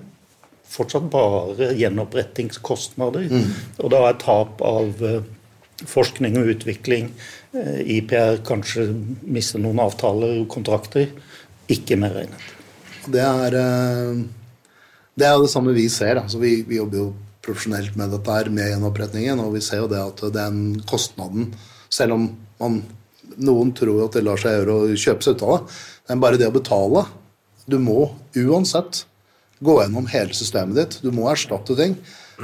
fortsatt 0.72 1.10
bare 1.12 1.74
gjenopprettingskostnader. 1.76 3.28
Mm. 3.28 3.52
Og 3.84 3.92
da 3.92 4.06
er 4.08 4.16
tap 4.24 4.64
av 4.64 5.04
uh, 5.04 5.20
forskning 5.84 6.40
og 6.40 6.54
utvikling, 6.56 7.12
IPR 7.56 8.42
kanskje 8.46 8.90
mister 9.24 9.62
noen 9.62 9.80
avtaler 9.84 10.42
og 10.42 10.50
kontrakter, 10.52 11.12
ikke 11.72 11.98
medregnet. 12.00 12.52
Det 13.12 13.22
er, 13.22 13.56
uh, 13.56 14.20
det 15.16 15.28
er 15.28 15.40
det 15.42 15.52
samme 15.54 15.76
vi 15.76 15.88
ser. 15.92 16.20
Altså, 16.22 16.42
vi, 16.42 16.58
vi 16.68 16.80
jobber 16.82 17.02
jo 17.02 17.08
profesjonelt 17.46 17.98
med 18.00 18.14
dette 18.16 18.38
her, 18.38 18.50
med 18.50 18.72
gjenopprettingen, 18.72 19.42
Og 19.44 19.54
vi 19.56 19.64
ser 19.64 19.84
jo 19.84 19.90
det 19.92 20.02
at 20.02 20.24
den 20.34 20.82
kostnaden, 20.90 21.52
selv 21.94 22.18
om 22.18 22.30
man, 22.60 22.80
noen 23.38 23.74
tror 23.78 24.06
at 24.08 24.18
det 24.18 24.26
lar 24.26 24.42
seg 24.42 24.60
gjøre 24.60 24.78
å 24.78 24.96
kjøpe 24.98 25.26
seg 25.26 25.38
ut 25.38 25.46
av 25.46 25.56
det, 25.56 25.76
men 26.10 26.24
bare 26.24 26.40
det 26.42 26.50
å 26.50 26.56
betale 26.56 27.06
Du 27.66 27.80
må 27.82 28.12
uansett 28.38 29.06
gå 29.66 29.80
gjennom 29.80 30.06
hele 30.12 30.36
systemet 30.38 30.78
ditt. 30.78 30.98
Du 31.02 31.10
må 31.16 31.26
erstatte 31.32 31.74
ting. 31.78 31.96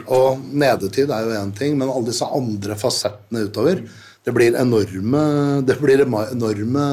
Og 0.08 0.40
nedetid 0.42 1.12
er 1.12 1.28
jo 1.28 1.36
én 1.36 1.52
ting, 1.54 1.76
men 1.78 1.92
alle 1.92 2.08
disse 2.08 2.26
andre 2.26 2.78
fasettene 2.80 3.44
utover 3.46 3.84
Det 4.26 4.34
blir 4.36 4.58
enorme, 4.60 5.24
det 5.66 5.80
blir 5.82 6.04
enorme 6.04 6.84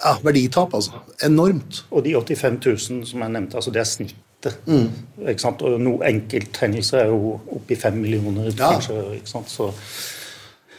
ja, 0.00 0.16
verditap, 0.24 0.74
altså. 0.74 1.04
Enormt. 1.22 1.84
Og 1.90 2.02
de 2.06 2.16
85 2.16 2.58
000 2.66 3.06
som 3.06 3.22
jeg 3.22 3.34
nevnte, 3.36 3.60
altså 3.60 3.70
det 3.74 3.84
er 3.84 3.88
snitt 3.88 4.18
snittet. 4.40 4.66
Mm. 4.66 5.28
Ikke 5.28 5.42
sant? 5.42 5.62
Og 5.62 5.80
noen 5.80 6.06
enkelthendelser 6.06 7.04
er 7.04 7.10
jo 7.12 7.36
oppi 7.56 7.76
fem 7.76 8.00
millioner, 8.00 8.50
ja. 8.50 8.72
kanskje. 8.72 9.16
ikke 9.18 9.30
sant? 9.30 9.50
Så 9.50 9.72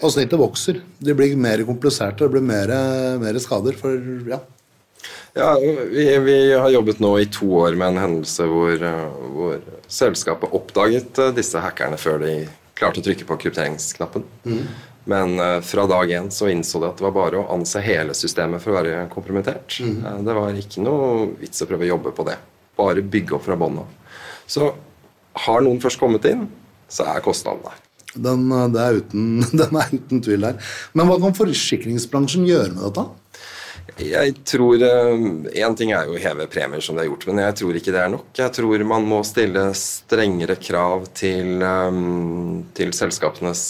og 0.02 0.10
snittet 0.10 0.40
vokser. 0.40 0.82
De 0.98 1.14
blir 1.14 1.36
mer 1.38 1.62
kompliserte, 1.64 2.26
det 2.26 2.32
blir 2.32 2.42
mer, 2.42 2.72
mer 3.22 3.38
skader. 3.38 3.76
For, 3.78 4.00
ja. 4.26 4.40
ja 5.38 5.52
vi, 5.62 6.08
vi, 6.26 6.38
har 6.58 6.70
jobbet 6.74 7.00
nå 7.00 7.20
i 7.22 7.28
to 7.30 7.52
år 7.62 7.78
med 7.78 7.94
en 7.94 8.02
hendelse 8.02 8.48
hvor, 8.50 8.88
hvor 9.36 9.60
selskapet 9.88 10.58
oppdaget 10.58 11.22
disse 11.38 11.62
hackerne 11.62 12.02
før 12.02 12.18
de 12.26 12.34
klarte 12.74 13.04
å 13.04 13.06
trykke 13.06 13.28
på 13.30 13.38
krypteringsknappen. 13.44 14.26
Mm. 14.42 14.66
Men 15.12 15.36
uh, 15.42 15.58
fra 15.66 15.86
dag 15.90 16.16
én 16.16 16.32
så 16.34 16.48
innså 16.52 16.80
de 16.82 16.90
at 16.90 17.02
det 17.02 17.06
var 17.08 17.18
bare 17.18 17.42
å 17.42 17.50
anse 17.54 17.84
hele 17.84 18.16
systemet 18.18 18.64
for 18.64 18.74
å 18.74 18.80
være 18.80 19.04
kompromittert. 19.12 19.82
Mm. 19.84 20.24
Det 20.26 20.38
var 20.40 20.64
ikke 20.64 20.86
noe 20.86 21.28
vits 21.42 21.64
å 21.64 21.70
prøve 21.70 21.88
å 21.90 21.94
jobbe 21.96 22.16
på 22.16 22.28
det 22.30 22.40
bare 22.82 23.06
bygge 23.06 23.38
opp 23.38 23.48
fra 23.48 23.60
bånn 23.60 23.82
av. 23.84 24.18
Så 24.50 24.74
har 25.46 25.64
noen 25.64 25.80
først 25.84 26.02
kommet 26.02 26.28
inn, 26.30 26.48
så 26.92 27.08
er 27.14 27.24
kostnaden 27.26 27.64
der. 27.68 27.80
Den, 28.12 28.50
eh, 28.52 28.82
er 28.82 29.00
uten, 29.00 29.40
den 29.62 29.82
er 29.84 29.96
uten 29.96 30.24
tvil 30.24 30.48
der. 30.50 30.62
Men 30.94 31.10
hva 31.10 31.20
kan 31.22 31.38
forsikringsbransjen 31.38 32.48
gjøre 32.50 32.76
med 32.76 32.86
dette? 32.90 33.08
Jeg 34.02 34.34
tror 34.48 34.82
Én 34.82 35.48
eh, 35.52 35.74
ting 35.78 35.92
er 35.94 36.08
jo 36.08 36.16
å 36.16 36.22
heve 36.22 36.48
premier, 36.52 36.84
som 36.84 36.96
det 36.96 37.04
er 37.06 37.10
gjort, 37.10 37.26
men 37.30 37.42
jeg 37.44 37.58
tror 37.60 37.80
ikke 37.80 37.94
det 37.96 38.04
er 38.04 38.14
nok. 38.14 38.30
Jeg 38.38 38.56
tror 38.56 38.86
man 38.88 39.08
må 39.10 39.22
stille 39.28 39.66
strengere 39.78 40.58
krav 40.62 41.10
til, 41.18 41.66
til 42.78 42.96
selskapenes 42.96 43.66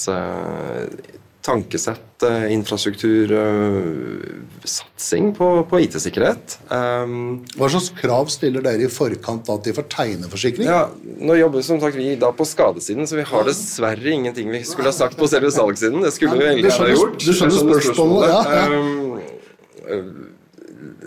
tankesett, 1.42 2.24
eh, 2.24 2.54
infrastruktur, 2.54 3.32
eh, 3.32 4.64
satsing 4.64 5.36
på, 5.36 5.48
på 5.70 5.80
IT-sikkerhet. 5.82 6.58
Um, 6.70 7.42
Hva 7.58 7.70
slags 7.74 7.90
krav 7.98 8.30
stiller 8.30 8.62
dere 8.66 8.86
i 8.86 8.92
forkant 8.92 9.48
da 9.48 9.58
til 9.64 9.76
for 9.78 9.90
tegneforsikring? 9.90 10.70
Ja, 10.70 10.84
nå 11.02 11.38
jobber 11.40 11.66
som 11.66 11.82
sagt 11.82 11.98
vi 11.98 12.14
da 12.22 12.30
på 12.36 12.46
skadesiden, 12.46 13.10
så 13.10 13.18
vi 13.18 13.26
har 13.32 13.48
dessverre 13.48 14.14
ingenting 14.14 14.52
vi 14.54 14.62
skulle 14.68 14.92
ha 14.92 14.96
sagt 14.96 15.18
på 15.18 15.30
selve 15.32 15.50
salgssiden. 15.54 16.06
Det 16.06 16.14
skulle 16.14 16.38
vi 16.38 16.52
egentlig 16.52 16.76
ha 16.78 16.92
gjort. 16.94 17.18
Du 17.18 17.34
skjønner 17.34 17.66
spørsmålet, 17.66 18.36
ja. 18.36 18.62
ja. 18.62 19.98
Um, 19.98 20.30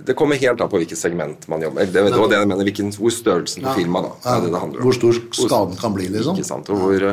det 0.05 0.13
kommer 0.19 0.37
helt 0.37 0.61
an 0.61 0.69
på 0.69 0.79
hvilket 0.83 0.99
segment 0.99 1.47
man 1.49 1.63
jobber. 1.65 1.87
Det, 1.87 2.03
det 2.11 2.19
var 2.19 2.29
det 2.29 2.43
jeg 2.43 2.51
mener, 2.51 2.67
hvilken, 2.67 2.91
Hvor 2.99 3.15
størrelsen 3.15 3.65
på 3.65 3.71
ja, 3.71 3.79
firmaet 3.79 4.11
da. 4.11 4.13
Ja, 4.27 4.35
det 4.43 4.51
det 4.53 4.83
hvor 4.83 4.97
stor 4.99 5.23
skaden 5.39 5.79
kan 5.81 5.95
bli, 5.97 6.11
liksom. 6.13 6.37
Ikke 6.37 6.51
sant, 6.51 6.69
og 6.75 6.83
hvor 6.83 7.07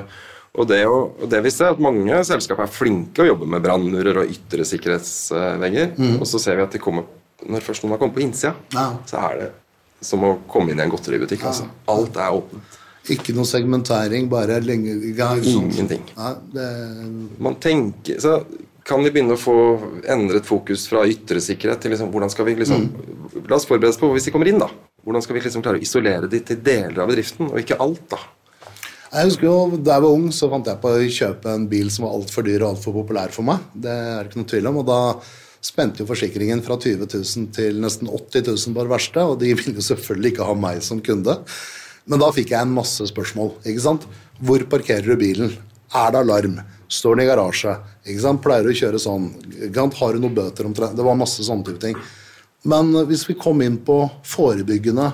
og 0.51 0.67
det, 0.67 0.81
og 0.83 1.23
det 1.31 1.39
vi 1.45 1.51
ser, 1.53 1.71
at 1.71 1.81
mange 1.83 2.17
selskap 2.27 2.59
er 2.59 2.71
flinke 2.71 3.23
å 3.23 3.29
jobbe 3.29 3.47
med 3.47 3.63
brannmurer 3.63 4.23
og 4.23 4.33
ytre 4.33 4.65
sikkerhetsvegger. 4.67 5.93
Mm. 5.95 6.17
Og 6.17 6.27
så 6.27 6.41
ser 6.43 6.59
vi 6.59 6.65
at 6.65 6.75
de 6.75 6.81
kommer, 6.83 7.07
når 7.47 7.63
først 7.63 7.85
noen 7.85 7.95
har 7.95 8.01
kommet 8.01 8.17
på 8.17 8.25
innsida, 8.25 8.51
ja. 8.75 8.89
så 9.07 9.21
er 9.29 9.39
det 9.39 9.49
som 10.03 10.25
å 10.27 10.33
komme 10.51 10.73
inn 10.73 10.81
i 10.81 10.83
en 10.83 10.91
godteributikk. 10.91 11.45
Ja. 11.45 11.53
Altså. 11.53 11.69
Alt 11.93 12.19
er 12.19 12.35
åpent. 12.41 12.77
Ikke 13.15 13.33
noe 13.33 13.47
segmentering, 13.49 14.27
bare 14.29 14.59
lenge. 14.61 14.97
Ingenting. 15.39 16.03
Ja, 16.17 16.35
det... 16.53 16.67
Man 17.41 17.55
tenker, 17.63 18.19
så 18.21 18.41
kan 18.85 19.01
vi 19.05 19.13
begynne 19.13 19.37
å 19.37 19.41
få 19.41 19.55
endret 20.09 20.45
fokus 20.49 20.83
fra 20.89 21.05
ytre 21.09 21.41
sikkerhet 21.41 21.81
til 21.81 21.95
liksom, 21.95 22.11
hvordan 22.13 22.33
skal 22.33 22.47
vi 22.49 22.57
liksom 22.59 22.85
mm. 22.89 23.47
La 23.47 23.55
oss 23.55 23.67
forberede 23.69 23.93
oss 23.93 23.99
på 24.01 24.09
hvis 24.11 24.27
de 24.27 24.33
kommer 24.33 24.49
inn, 24.51 24.59
da. 24.61 24.67
Hvordan 25.05 25.23
skal 25.23 25.37
vi 25.37 25.41
liksom 25.43 25.63
klare 25.63 25.79
å 25.79 25.83
isolere 25.83 26.27
de 26.29 26.41
til 26.45 26.59
deler 26.61 26.99
av 27.01 27.09
bedriften, 27.09 27.49
og 27.49 27.61
ikke 27.61 27.79
alt, 27.81 28.03
da. 28.11 28.19
Jeg 29.11 29.27
husker 29.27 29.43
jo, 29.43 29.55
Da 29.75 29.97
jeg 29.97 30.03
var 30.05 30.13
ung, 30.15 30.29
så 30.31 30.47
fant 30.47 30.67
jeg 30.67 30.79
på 30.79 30.87
å 30.95 31.07
kjøpe 31.11 31.51
en 31.51 31.67
bil 31.67 31.89
som 31.91 32.05
var 32.05 32.13
altfor 32.15 32.45
dyr 32.47 32.63
og 32.63 32.77
altfor 32.77 32.93
populær 32.95 33.33
for 33.35 33.43
meg. 33.43 33.63
Det 33.75 33.91
er 33.91 34.27
ikke 34.27 34.39
noe 34.39 34.47
tvil 34.47 34.67
om. 34.69 34.77
og 34.79 34.85
da 34.87 34.99
spente 35.61 36.01
jo 36.01 36.07
forsikringen 36.09 36.63
fra 36.63 36.77
20 36.79 37.05
000 37.11 37.49
til 37.53 37.81
nesten 37.83 38.07
80 38.07 38.47
000 38.47 38.73
på 38.73 38.85
det 38.85 38.93
verste, 38.93 39.21
og 39.21 39.35
de 39.41 39.51
ville 39.59 39.75
jo 39.75 39.83
selvfølgelig 39.83 40.31
ikke 40.31 40.47
ha 40.47 40.55
meg 40.55 40.79
som 40.81 41.01
kunde. 41.03 41.35
Men 42.07 42.23
da 42.23 42.29
fikk 42.31 42.53
jeg 42.53 42.63
en 42.63 42.71
masse 42.73 43.03
spørsmål. 43.11 43.51
ikke 43.67 43.83
sant? 43.83 44.07
Hvor 44.39 44.63
parkerer 44.71 45.05
du 45.11 45.19
bilen? 45.19 45.57
Er 45.93 46.13
det 46.15 46.21
alarm? 46.23 46.61
Står 46.87 47.17
den 47.17 47.25
i 47.25 47.29
garasje? 47.29 47.75
ikke 48.07 48.23
sant? 48.23 48.41
Pleier 48.41 48.63
du 48.63 48.71
å 48.71 48.79
kjøre 48.79 49.01
sånn? 49.01 49.27
Har 49.75 50.15
du 50.15 50.23
noen 50.23 50.37
bøter 50.37 50.65
omtrent? 50.65 50.95
Det 50.95 51.03
var 51.03 51.19
masse 51.19 51.43
sånne 51.43 51.67
type 51.67 51.83
ting. 51.83 51.99
Men 52.63 52.95
hvis 53.09 53.27
vi 53.27 53.35
kom 53.35 53.59
inn 53.61 53.75
på 53.83 54.05
forebyggende 54.23 55.11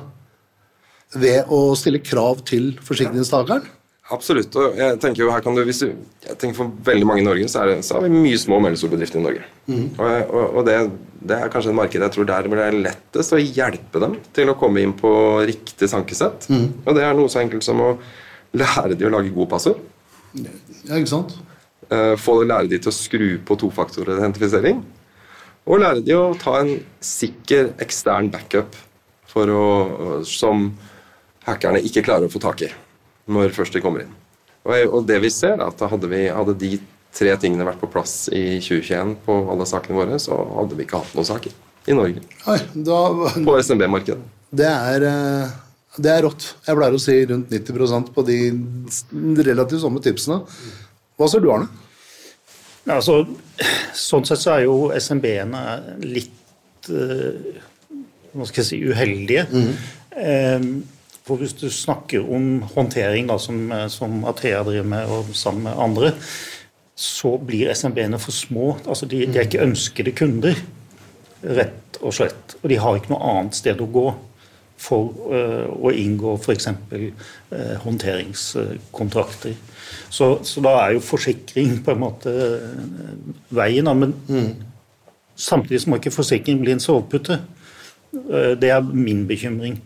ved 1.17 1.49
å 1.49 1.73
stille 1.79 2.03
krav 2.03 2.45
til 2.45 2.75
forsikringstakeren 2.83 3.73
Absolutt. 4.13 4.55
og 4.55 4.77
jeg 4.79 4.99
tenker 5.03 5.25
jo 5.25 5.31
her 5.33 5.41
kan 5.43 5.55
du, 5.57 5.61
hvis 5.67 5.81
du, 5.83 5.89
jeg 6.23 6.37
tenker 6.39 6.55
For 6.61 6.71
veldig 6.87 7.07
mange 7.09 7.19
i 7.19 7.25
Norge 7.25 7.49
så, 7.51 7.65
er 7.65 7.73
det, 7.73 7.81
så 7.83 7.97
har 7.97 8.05
vi 8.05 8.11
mye 8.13 8.37
små 8.39 8.55
og 8.55 8.63
mellomstore 8.63 8.93
bedrifter 8.93 9.19
i 9.19 9.23
Norge. 9.25 9.41
Og, 9.99 10.05
og, 10.05 10.45
og 10.45 10.67
det, 10.69 10.77
det, 11.19 11.35
er 11.35 11.51
kanskje 11.51 11.73
et 11.73 11.79
marked 11.81 12.05
jeg 12.05 12.15
tror 12.15 12.29
der 12.29 12.47
blir 12.47 12.61
det 12.63 12.85
lettest 12.85 13.35
å 13.35 13.41
hjelpe 13.41 14.03
dem 14.03 14.15
til 14.37 14.53
å 14.53 14.55
komme 14.59 14.85
inn 14.85 14.95
på 14.95 15.11
riktig 15.49 15.91
sankesett. 15.91 16.47
Og 16.85 16.95
det 16.95 17.03
er 17.03 17.19
noe 17.19 17.31
så 17.31 17.43
enkelt 17.43 17.67
som 17.67 17.83
å 17.83 17.91
lære 18.55 18.95
de 18.95 19.09
å 19.09 19.11
lage 19.11 19.33
gode 19.35 19.51
passord. 19.51 19.83
Ja, 20.37 20.95
ikke 20.95 21.11
sant? 21.11 21.35
få 21.87 22.17
få 22.19 22.41
lære 22.43 22.67
de 22.67 22.79
til 22.83 22.91
å 22.91 22.95
skru 22.95 23.27
på 23.47 23.55
tofaktoridentifisering. 23.59 24.81
Og 25.67 25.79
lære 25.83 26.03
de 26.03 26.15
å 26.15 26.33
ta 26.39 26.61
en 26.61 26.77
sikker 27.03 27.73
ekstern 27.83 28.31
backup 28.31 28.75
å, 29.37 30.23
som 30.25 30.71
hackerne 31.45 31.83
ikke 31.85 32.01
klarer 32.07 32.25
å 32.25 32.33
få 32.33 32.39
tak 32.41 32.63
i 32.65 32.71
når 33.27 33.53
først 33.55 33.75
de 33.75 33.81
kommer 33.83 34.05
inn. 34.05 34.13
Og, 34.67 34.73
og 34.99 35.05
det 35.07 35.19
vi 35.23 35.31
ser, 35.31 35.55
er 35.59 35.67
at 35.69 35.83
hadde, 35.91 36.09
vi, 36.11 36.25
hadde 36.33 36.55
de 36.59 36.73
tre 37.17 37.31
tingene 37.41 37.65
vært 37.67 37.79
på 37.81 37.89
plass 37.91 38.27
i 38.35 38.57
2021 38.63 39.13
på 39.25 39.37
alle 39.51 39.67
sakene 39.69 39.97
våre, 39.97 40.17
så 40.21 40.35
hadde 40.57 40.75
vi 40.77 40.85
ikke 40.85 40.99
hatt 41.01 41.15
noen 41.17 41.27
saker 41.29 41.55
i 41.87 41.95
Norge. 41.95 42.23
Oi, 42.51 42.57
da, 42.87 42.97
På 43.47 43.55
SMB-markedet. 43.63 44.19
det, 44.59 44.67
er, 44.67 45.05
eh, 45.07 45.55
det 46.03 46.11
er 46.13 46.25
rått. 46.27 46.49
Jeg 46.67 46.77
pleier 46.77 46.97
å 46.97 47.01
si 47.01 47.15
rundt 47.31 47.53
90% 47.53 48.11
på 48.15 48.25
de 48.27 48.39
relativt 49.47 49.81
samme 49.85 50.03
tipsene. 50.03 50.41
Hva 51.17 51.29
ser 51.31 51.41
du, 51.45 51.51
Arne? 51.53 51.69
Ja, 52.87 52.99
Altså, 52.99 53.21
sånn 53.97 54.23
sett 54.27 54.39
så 54.43 54.53
er 54.53 54.61
jo 54.67 54.75
SMB-ene 54.95 55.63
litt 56.07 56.87
eh, 56.91 57.57
hva 58.37 58.45
skal 58.47 58.61
jeg 58.61 58.67
si, 58.69 58.77
uheldige. 58.87 59.47
Eh, 60.15 60.67
for 61.27 61.41
hvis 61.41 61.55
du 61.59 61.67
snakker 61.73 62.23
om 62.23 62.61
håndtering, 62.73 63.27
da, 63.27 63.37
som, 63.41 63.71
eh, 63.71 63.87
som 63.91 64.23
Athea 64.25 64.63
driver 64.63 64.87
med, 64.87 65.11
og 65.11 65.35
sammen 65.35 65.67
med 65.67 65.83
andre, 65.83 66.13
så 66.97 67.37
blir 67.37 67.73
SMB-ene 67.73 68.19
for 68.19 68.31
små. 68.31 68.77
Altså, 68.87 69.05
de, 69.05 69.25
de 69.27 69.37
er 69.37 69.45
ikke 69.45 69.65
ønskede 69.65 70.15
kunder, 70.17 70.55
rett 71.43 71.99
og 72.01 72.15
slett. 72.17 72.55
Og 72.63 72.71
de 72.71 72.79
har 72.81 72.97
ikke 72.97 73.13
noe 73.13 73.33
annet 73.35 73.57
sted 73.59 73.81
å 73.83 73.89
gå 73.91 74.07
for 74.77 75.13
uh, 75.33 75.67
å 75.73 75.91
inngå 75.93 76.35
f.eks. 76.37 76.67
Uh, 76.93 77.75
håndteringskontrakter. 77.83 79.55
Så, 80.09 80.29
så 80.45 80.63
da 80.65 80.73
er 80.83 80.95
jo 80.95 81.05
forsikring 81.05 81.79
på 81.83 81.93
en 81.93 82.01
måte 82.01 82.31
eh, 82.31 82.81
veien. 83.55 83.87
Da. 83.87 83.93
Men 83.97 84.13
samtidig 85.35 85.81
så 85.83 85.91
må 85.91 85.99
ikke 85.99 86.13
forsikring 86.13 86.61
bli 86.61 86.75
en 86.75 86.83
sovepute. 86.83 87.39
Uh, 88.13 88.53
det 88.59 88.71
er 88.73 88.85
min 88.85 89.25
bekymring. 89.29 89.79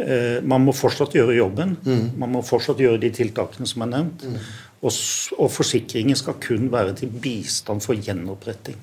Eh, 0.00 0.40
man 0.42 0.64
må 0.66 0.72
fortsatt 0.74 1.12
gjøre 1.14 1.36
jobben. 1.36 1.76
Man 2.18 2.32
må 2.34 2.40
fortsatt 2.42 2.80
gjøre 2.82 2.98
de 3.00 3.10
tiltakene 3.14 3.66
som 3.70 3.82
er 3.86 3.92
nevnt. 3.92 4.24
Og, 4.84 4.92
og 5.38 5.50
forsikringen 5.54 6.16
skal 6.18 6.34
kun 6.42 6.66
være 6.72 6.92
til 6.98 7.08
bistand 7.08 7.80
for 7.84 7.94
gjenoppretting, 7.96 8.76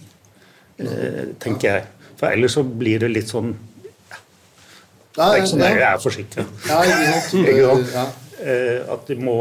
eh, 0.79 1.25
tenker 1.43 1.67
jeg. 1.75 1.83
For 2.17 2.31
ellers 2.31 2.55
så 2.57 2.63
blir 2.63 2.99
det 3.03 3.09
litt 3.11 3.29
sånn 3.29 3.51
Det 5.11 5.21
er 5.25 5.37
ikke 5.41 5.49
sånn 5.51 5.61
at 5.67 5.75
jeg 5.75 5.87
er 5.91 5.97
forsikra. 5.99 6.45
ja? 6.69 7.15
Ja. 7.93 8.05
Eh, 8.41 8.93
At 8.93 9.05
de 9.11 9.15
må, 9.21 9.35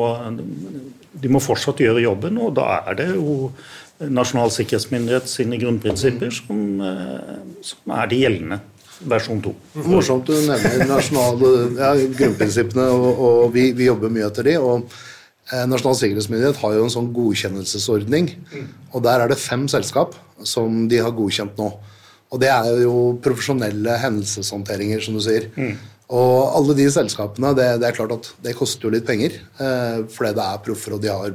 de 1.23 1.29
må 1.33 1.41
fortsatt 1.41 1.79
gjøre 1.81 2.03
jobben, 2.03 2.37
og 2.43 2.55
da 2.59 2.81
er 2.91 2.99
det 2.99 3.07
jo 3.15 3.53
Nasjonal 4.01 4.49
sikkerhetsmyndighet 4.53 5.29
sine 5.29 5.59
grunnprinsipper 5.61 6.31
som, 6.33 6.61
eh, 6.81 7.39
som 7.63 7.93
er 7.97 8.07
de 8.09 8.17
gjeldende. 8.25 8.61
Versjon 9.09 9.41
2. 9.45 9.53
Morsomt 9.89 10.29
du 10.29 10.35
nevner 10.45 10.85
nasjonale 10.89 11.53
ja, 11.79 11.93
grunnprinsippene, 12.19 12.89
og, 12.93 13.23
og 13.27 13.55
vi, 13.55 13.71
vi 13.77 13.89
jobber 13.89 14.13
mye 14.13 14.27
etter 14.29 14.51
de. 14.51 14.57
og 14.61 14.91
eh, 15.53 15.65
Nasjonal 15.71 15.97
sikkerhetsmyndighet 16.01 16.61
har 16.61 16.75
jo 16.77 16.85
en 16.85 16.93
sånn 16.93 17.13
godkjennelsesordning. 17.17 18.33
og 18.93 19.07
Der 19.07 19.25
er 19.25 19.33
det 19.33 19.41
fem 19.41 19.65
selskap 19.73 20.19
som 20.45 20.85
de 20.91 21.01
har 21.01 21.17
godkjent 21.17 21.57
nå. 21.61 21.71
Og 22.31 22.43
Det 22.43 22.51
er 22.53 22.85
jo 22.85 22.99
profesjonelle 23.25 23.97
hendelseshåndteringer, 24.05 25.01
som 25.03 25.17
du 25.17 25.25
sier. 25.25 25.49
Og 26.11 26.57
alle 26.59 26.75
de 26.79 26.87
selskapene, 26.91 27.55
det, 27.55 27.67
det 27.81 27.89
er 27.89 27.97
klart 27.97 28.15
at 28.17 28.29
det 28.43 28.57
koster 28.59 28.89
jo 28.89 28.95
litt 28.95 29.07
penger. 29.07 29.41
Eh, 29.63 30.05
fordi 30.11 30.35
det 30.37 30.47
er 30.47 30.63
proffer, 30.67 30.97
og 30.97 31.03
de, 31.03 31.11
har, 31.15 31.35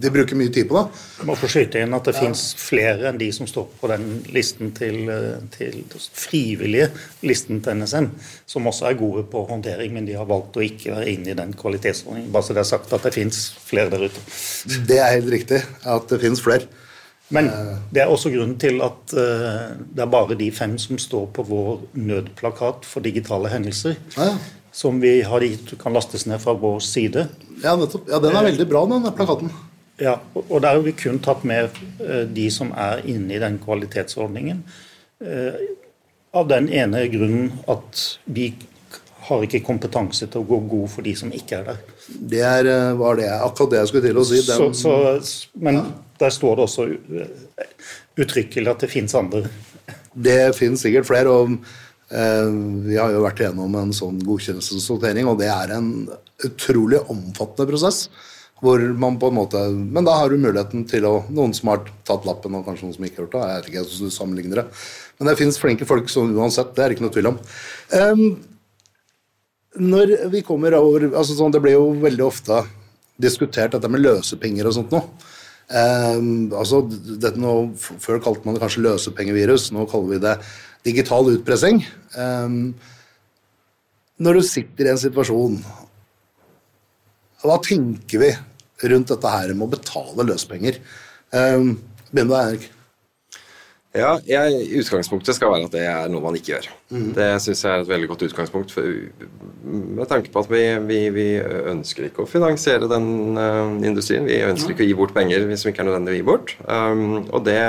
de 0.00 0.10
bruker 0.14 0.36
mye 0.38 0.52
tid 0.54 0.68
på 0.70 0.76
det. 0.78 1.00
Jeg 1.18 1.26
må 1.26 1.34
få 1.38 1.48
skyte 1.50 1.80
inn 1.82 1.94
at 1.96 2.06
det 2.08 2.14
finnes 2.16 2.42
flere 2.60 3.08
enn 3.10 3.18
de 3.20 3.28
som 3.34 3.48
står 3.50 3.66
på 3.80 3.90
den 3.90 4.04
listen 4.34 4.70
til, 4.76 5.08
eh, 5.10 5.38
til 5.56 5.80
frivillige 6.14 6.90
listen 7.26 7.60
til 7.64 7.80
NSM, 7.82 8.10
som 8.46 8.66
også 8.70 8.88
er 8.90 8.98
gode 9.00 9.24
på 9.32 9.42
håndtering, 9.50 9.92
men 9.96 10.06
de 10.06 10.14
har 10.18 10.28
valgt 10.30 10.56
å 10.60 10.64
ikke 10.64 10.94
være 10.96 11.08
inne 11.14 11.32
i 11.32 11.38
den 11.38 11.52
kvalitetsordningen. 11.58 12.30
Bare 12.34 12.46
så 12.46 12.54
det 12.56 12.62
er 12.64 12.70
sagt 12.72 12.92
at 12.92 13.02
det 13.08 13.14
finnes 13.18 13.40
flere 13.66 13.90
der 13.90 14.06
ute. 14.08 14.22
Det 14.88 14.98
er 15.02 15.16
helt 15.18 15.32
riktig 15.34 15.62
at 15.84 16.08
det 16.12 16.20
finnes 16.22 16.40
flere. 16.44 16.68
Men 17.30 17.50
det 17.92 18.00
er 18.00 18.08
også 18.08 18.30
grunnen 18.32 18.56
til 18.60 18.78
at 18.80 19.12
eh, 19.12 19.74
det 19.92 20.00
er 20.00 20.12
bare 20.14 20.36
de 20.40 20.46
fem 20.54 20.78
som 20.80 20.96
står 20.96 21.26
på 21.36 21.44
vår 21.44 21.82
nødplakat 22.00 22.86
for 22.88 23.04
digitale 23.04 23.50
hendelser, 23.52 23.98
Ja, 24.16 24.30
ja. 24.30 24.38
som 24.72 25.00
vi 25.02 25.18
har 25.26 25.44
gitt 25.44 25.74
kan 25.82 25.92
lastes 25.92 26.24
ned 26.26 26.40
fra 26.40 26.54
vår 26.56 26.78
side. 26.80 27.26
Ja. 27.62 27.74
Ja, 27.76 28.18
Den 28.22 28.36
er 28.36 28.46
veldig 28.46 28.68
bra, 28.70 28.86
den 28.88 29.04
plakaten. 29.12 29.50
Ja, 29.98 30.14
og 30.38 30.60
der 30.62 30.76
har 30.76 30.82
vi 30.84 30.92
kun 30.94 31.18
tatt 31.24 31.42
med 31.48 31.74
eh, 32.04 32.24
de 32.30 32.46
som 32.54 32.70
er 32.78 33.02
inne 33.10 33.34
i 33.34 33.42
den 33.42 33.58
kvalitetsordningen. 33.62 34.62
eh, 35.24 35.60
Av 36.38 36.44
den 36.46 36.68
ene 36.68 37.06
grunnen 37.10 37.54
at 37.72 38.02
vi 38.28 38.50
har 39.28 39.42
ikke 39.44 39.62
kompetanse 39.64 40.28
til 40.30 40.42
å 40.42 40.46
gå 40.46 40.58
god 40.70 40.90
for 40.92 41.04
de 41.04 41.14
som 41.18 41.32
ikke 41.34 41.58
er 41.58 41.64
der. 41.70 41.80
Det 42.08 42.42
er, 42.44 42.68
eh, 42.70 42.92
var 43.00 43.18
det, 43.18 43.26
akkurat 43.32 43.74
det 43.74 43.80
jeg 43.82 43.90
skulle 43.90 44.06
til 44.08 44.20
å 44.22 44.26
si. 44.28 44.38
Den, 44.46 44.74
Så, 44.76 44.94
så, 45.24 45.48
men 45.60 45.80
der 46.20 46.30
står 46.32 46.56
det 46.60 46.66
også 46.68 46.86
uttrykkelig 48.18 48.72
at 48.72 48.84
det 48.84 48.90
fins 48.92 49.14
andre. 49.18 49.44
Det 50.14 50.38
finnes 50.56 50.82
sikkert 50.82 51.06
flere, 51.08 51.30
og 51.32 51.58
eh, 52.10 52.48
vi 52.86 52.96
har 52.98 53.12
jo 53.14 53.24
vært 53.26 53.42
igjennom 53.42 53.76
en 53.82 53.92
sånn 53.96 54.18
godkjennelsessortering, 54.26 55.28
og 55.30 55.38
det 55.42 55.50
er 55.52 55.74
en 55.76 55.92
utrolig 56.46 57.02
omfattende 57.10 57.68
prosess. 57.70 58.06
Hvor 58.58 58.82
man 58.98 59.18
på 59.22 59.30
en 59.30 59.36
måte, 59.36 59.60
Men 59.70 60.04
da 60.04 60.16
har 60.18 60.30
du 60.30 60.40
muligheten 60.40 60.82
til 60.90 61.04
å 61.06 61.12
Noen 61.30 61.54
som 61.54 61.70
har 61.70 61.84
tatt 62.04 62.26
lappen, 62.26 62.56
og 62.58 62.66
kanskje 62.66 62.88
noen 62.88 62.96
som 62.96 63.04
ikke 63.06 63.20
har 63.20 63.26
gjort 63.26 63.36
det. 63.36 63.42
Jeg 63.46 63.58
vet 63.58 63.68
ikke 63.70 63.82
hvordan 63.84 64.10
du 64.10 64.16
sammenligner 64.16 64.62
det. 64.62 64.66
Men 65.18 65.30
det 65.30 65.38
fins 65.38 65.58
flinke 65.62 65.86
folk 65.86 66.10
som 66.10 66.34
uansett, 66.34 66.74
det 66.74 66.84
er 66.84 66.94
ikke 66.94 67.06
noe 67.06 67.14
tvil 67.14 67.30
om. 67.30 67.38
Um, 67.94 68.24
når 69.78 70.14
vi 70.32 70.42
kommer 70.46 70.74
over 70.74 71.06
altså 71.12 71.36
sånn, 71.38 71.52
Det 71.54 71.62
blir 71.62 71.76
jo 71.76 71.92
veldig 72.02 72.24
ofte 72.24 72.64
diskutert 73.20 73.74
dette 73.74 73.90
med 73.90 74.02
løsepenger 74.02 74.66
og 74.66 74.74
sånt 74.74 74.94
nå. 74.94 75.02
Um, 75.68 76.48
altså, 76.56 76.80
nå, 77.36 77.54
Før 77.76 78.22
kalte 78.24 78.46
man 78.46 78.56
det 78.56 78.62
kanskje 78.62 78.86
løsepengevirus, 78.86 79.70
nå 79.76 79.86
kaller 79.90 80.14
vi 80.14 80.22
det 80.24 80.36
digital 80.86 81.28
utpressing. 81.34 81.82
Um, 82.16 82.74
når 84.18 84.38
du 84.38 84.46
sitter 84.46 84.88
i 84.88 84.94
en 84.94 85.00
situasjon, 85.00 85.58
hva 87.44 87.58
tenker 87.62 88.24
vi 88.24 88.32
rundt 88.88 89.12
dette 89.12 89.30
her 89.34 89.54
med 89.54 89.68
å 89.68 89.74
betale 89.76 90.26
løsepenger? 90.26 90.80
Um, 91.34 91.76
Begynn 92.08 92.30
med 92.30 92.34
deg, 92.34 92.50
Erik. 92.50 92.74
Ja, 93.96 94.10
jeg, 94.28 94.66
Utgangspunktet 94.82 95.36
skal 95.36 95.50
være 95.50 95.66
at 95.66 95.74
det 95.74 95.84
er 95.88 96.10
noe 96.12 96.22
man 96.22 96.36
ikke 96.36 96.52
gjør. 96.52 96.66
Det 97.16 97.28
syns 97.42 97.62
jeg 97.64 97.72
er 97.72 97.82
et 97.82 97.88
veldig 97.88 98.10
godt 98.10 98.24
utgangspunkt. 98.26 98.74
For, 98.74 98.84
med 99.64 100.10
tanke 100.10 100.32
på 100.32 100.42
at 100.44 100.50
vi, 100.52 100.60
vi, 100.90 100.98
vi 101.14 101.26
ønsker 101.72 102.08
ikke 102.08 102.24
å 102.24 102.28
finansiere 102.28 102.90
den 102.90 103.38
uh, 103.40 103.72
industrien. 103.88 104.28
Vi 104.28 104.42
ønsker 104.44 104.74
ikke 104.74 104.84
å 104.84 104.90
gi 104.90 104.98
bort 104.98 105.16
penger 105.16 105.48
hvis 105.48 105.64
vi 105.64 105.72
ikke 105.72 105.86
er 105.86 105.88
nødvendig 105.88 106.14
å 106.14 106.18
gi 106.18 106.28
bort. 106.28 106.54
Um, 106.68 107.24
og 107.32 107.42
det 107.48 107.62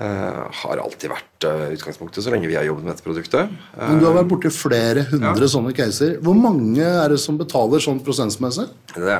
har 0.00 0.80
alltid 0.80 1.10
vært 1.12 1.44
eh, 1.44 1.64
utgangspunktet 1.76 2.24
så 2.24 2.32
lenge 2.32 2.48
vi 2.48 2.56
har 2.56 2.64
jobbet 2.64 2.86
med 2.86 2.94
dette 2.94 3.04
produktet. 3.04 3.50
Men 3.76 3.98
Du 4.00 4.06
har 4.08 4.14
vært 4.16 4.30
borti 4.30 4.52
flere 4.54 5.04
hundre 5.10 5.48
sånne 5.52 5.74
caser. 5.76 6.14
Hvor 6.24 6.38
mange 6.38 6.80
er 6.80 7.12
det 7.12 7.20
som 7.20 7.36
betaler 7.40 7.82
sånn 7.84 8.00
prosentmessig? 8.04 8.70
Det, 8.96 9.18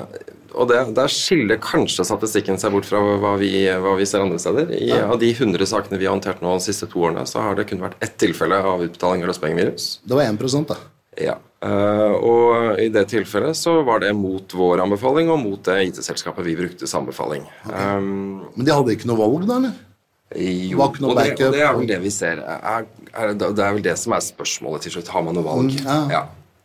og 0.56 0.70
det, 0.70 0.80
der 0.96 1.12
skiller 1.12 1.60
kanskje 1.60 2.06
statistikken 2.08 2.56
seg 2.60 2.72
bort 2.72 2.88
fra 2.88 3.02
hva 3.04 3.34
vi, 3.40 3.52
hva 3.68 3.94
vi 4.00 4.08
ser 4.08 4.24
andre 4.24 4.40
steder. 4.40 4.72
I, 4.78 4.88
Av 4.96 5.18
de 5.20 5.28
100 5.34 5.68
sakene 5.68 6.00
vi 6.00 6.08
har 6.08 6.16
håndtert 6.16 6.40
nå 6.44 6.56
de 6.56 6.64
siste 6.64 6.88
to 6.88 7.04
årene, 7.04 7.26
så 7.28 7.44
har 7.44 7.60
det 7.60 7.68
kun 7.68 7.84
vært 7.84 8.00
ett 8.04 8.16
tilfelle 8.24 8.56
av 8.64 8.84
utbetaling 8.88 9.26
av 9.26 9.32
løsepengevirus. 9.32 9.92
Det 10.08 10.16
var 10.16 10.32
1 10.32 10.68
da. 10.72 10.80
Ja. 11.20 11.36
eh, 11.60 12.14
og 12.16 12.80
i 12.80 12.88
det 12.88 13.04
tilfellet 13.12 13.56
så 13.60 13.82
var 13.84 14.00
det 14.00 14.14
mot 14.16 14.54
vår 14.56 14.80
anbefaling 14.86 15.28
og 15.28 15.42
mot 15.44 15.60
det 15.68 15.82
IT-selskapet 15.90 16.46
vi 16.48 16.56
brukte 16.56 16.88
som 16.88 17.04
anbefaling. 17.04 17.44
Um, 17.68 18.46
Men 18.56 18.64
de 18.64 18.72
hadde 18.72 18.96
ikke 18.96 19.10
noe 19.12 19.20
valg, 19.20 19.44
da? 19.44 19.60
eller? 19.60 19.91
Jo, 20.36 20.80
og, 20.80 20.98
det, 20.98 21.32
og 21.36 21.52
det 21.54 21.62
er 21.62 21.74
vel 21.76 21.88
det 21.88 21.98
vi 22.02 22.10
ser. 22.12 22.40
Er, 22.42 22.86
er, 23.12 23.34
det 23.38 23.50
er 23.52 23.74
vel 23.76 23.84
det 23.84 23.96
som 24.00 24.14
er 24.16 24.24
spørsmålet 24.24 24.86
til 24.86 24.96
slutt. 24.96 25.10
Har 25.12 25.24
man 25.26 25.36
noe 25.36 25.46
valg? 25.46 25.76
Mm, 25.82 26.12
ja. 26.12 26.22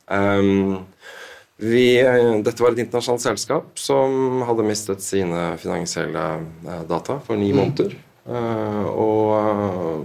Um, 0.08 0.86
vi, 1.58 1.97
dette 2.45 2.62
var 2.62 2.75
et 2.75 2.84
internasjonalt 2.84 3.23
selskap 3.23 3.80
som 3.82 4.43
hadde 4.45 4.65
mistet 4.67 5.01
sine 5.01 5.56
finansielle 5.58 6.25
eh, 6.38 6.84
data 6.89 7.17
for 7.19 7.34
Mm. 7.36 7.41
ni 7.41 7.53
måneder. 7.58 7.95
Uh, 8.27 8.84
og 8.91 9.30
uh, 9.39 10.01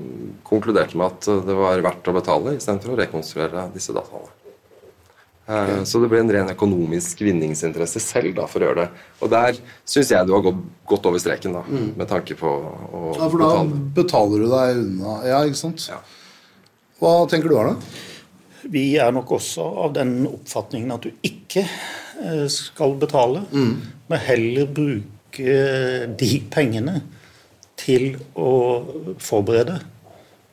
konkluderte 0.47 0.95
med 0.97 1.11
at 1.11 1.27
det 1.43 1.57
var 1.59 1.83
verdt 1.83 2.07
å 2.07 2.15
betale 2.15 2.55
istedenfor 2.55 2.95
å 2.95 2.99
rekonstruere 3.01 3.67
disse 3.75 3.93
dataene. 3.97 4.31
Eh, 5.49 5.83
Så 5.85 6.01
det 6.01 6.09
ble 6.13 6.21
en 6.23 6.31
ren 6.31 6.49
økonomisk 6.53 7.19
vinningsinteresse 7.27 7.99
selv 8.01 8.35
da, 8.37 8.47
for 8.47 8.61
å 8.63 8.69
gjøre 8.69 8.85
det. 8.85 9.03
Og 9.23 9.31
der 9.33 9.57
syns 9.85 10.13
jeg 10.15 10.27
du 10.29 10.33
har 10.37 10.43
gått, 10.47 10.61
godt 10.87 11.07
over 11.11 11.19
streken, 11.19 11.53
da, 11.59 11.63
med 11.99 12.09
tanke 12.09 12.37
på 12.39 12.47
å 12.47 13.03
betale. 13.11 13.19
Ja, 13.19 13.29
for 13.29 13.39
da 13.43 13.49
betale. 13.51 13.81
betaler 13.99 14.39
du 14.39 14.49
deg 14.53 14.83
unna. 14.85 15.17
Ja, 15.27 15.41
ikke 15.49 15.59
sant? 15.65 15.89
Ja. 15.91 15.99
Hva 17.03 17.15
tenker 17.29 17.49
du, 17.51 17.57
Arne? 17.59 17.77
Vi 18.71 18.97
er 19.03 19.11
nok 19.11 19.33
også 19.35 19.65
av 19.85 19.93
den 19.97 20.21
oppfatningen 20.31 20.93
at 20.95 21.03
du 21.03 21.11
ikke 21.27 21.65
eh, 21.67 22.47
skal 22.47 22.95
betale, 23.03 23.43
men 23.51 24.19
heller 24.29 24.67
bruke 24.71 26.17
de 26.23 26.31
pengene 26.55 27.01
til 27.83 28.13
å 28.39 29.17
forberede 29.19 29.81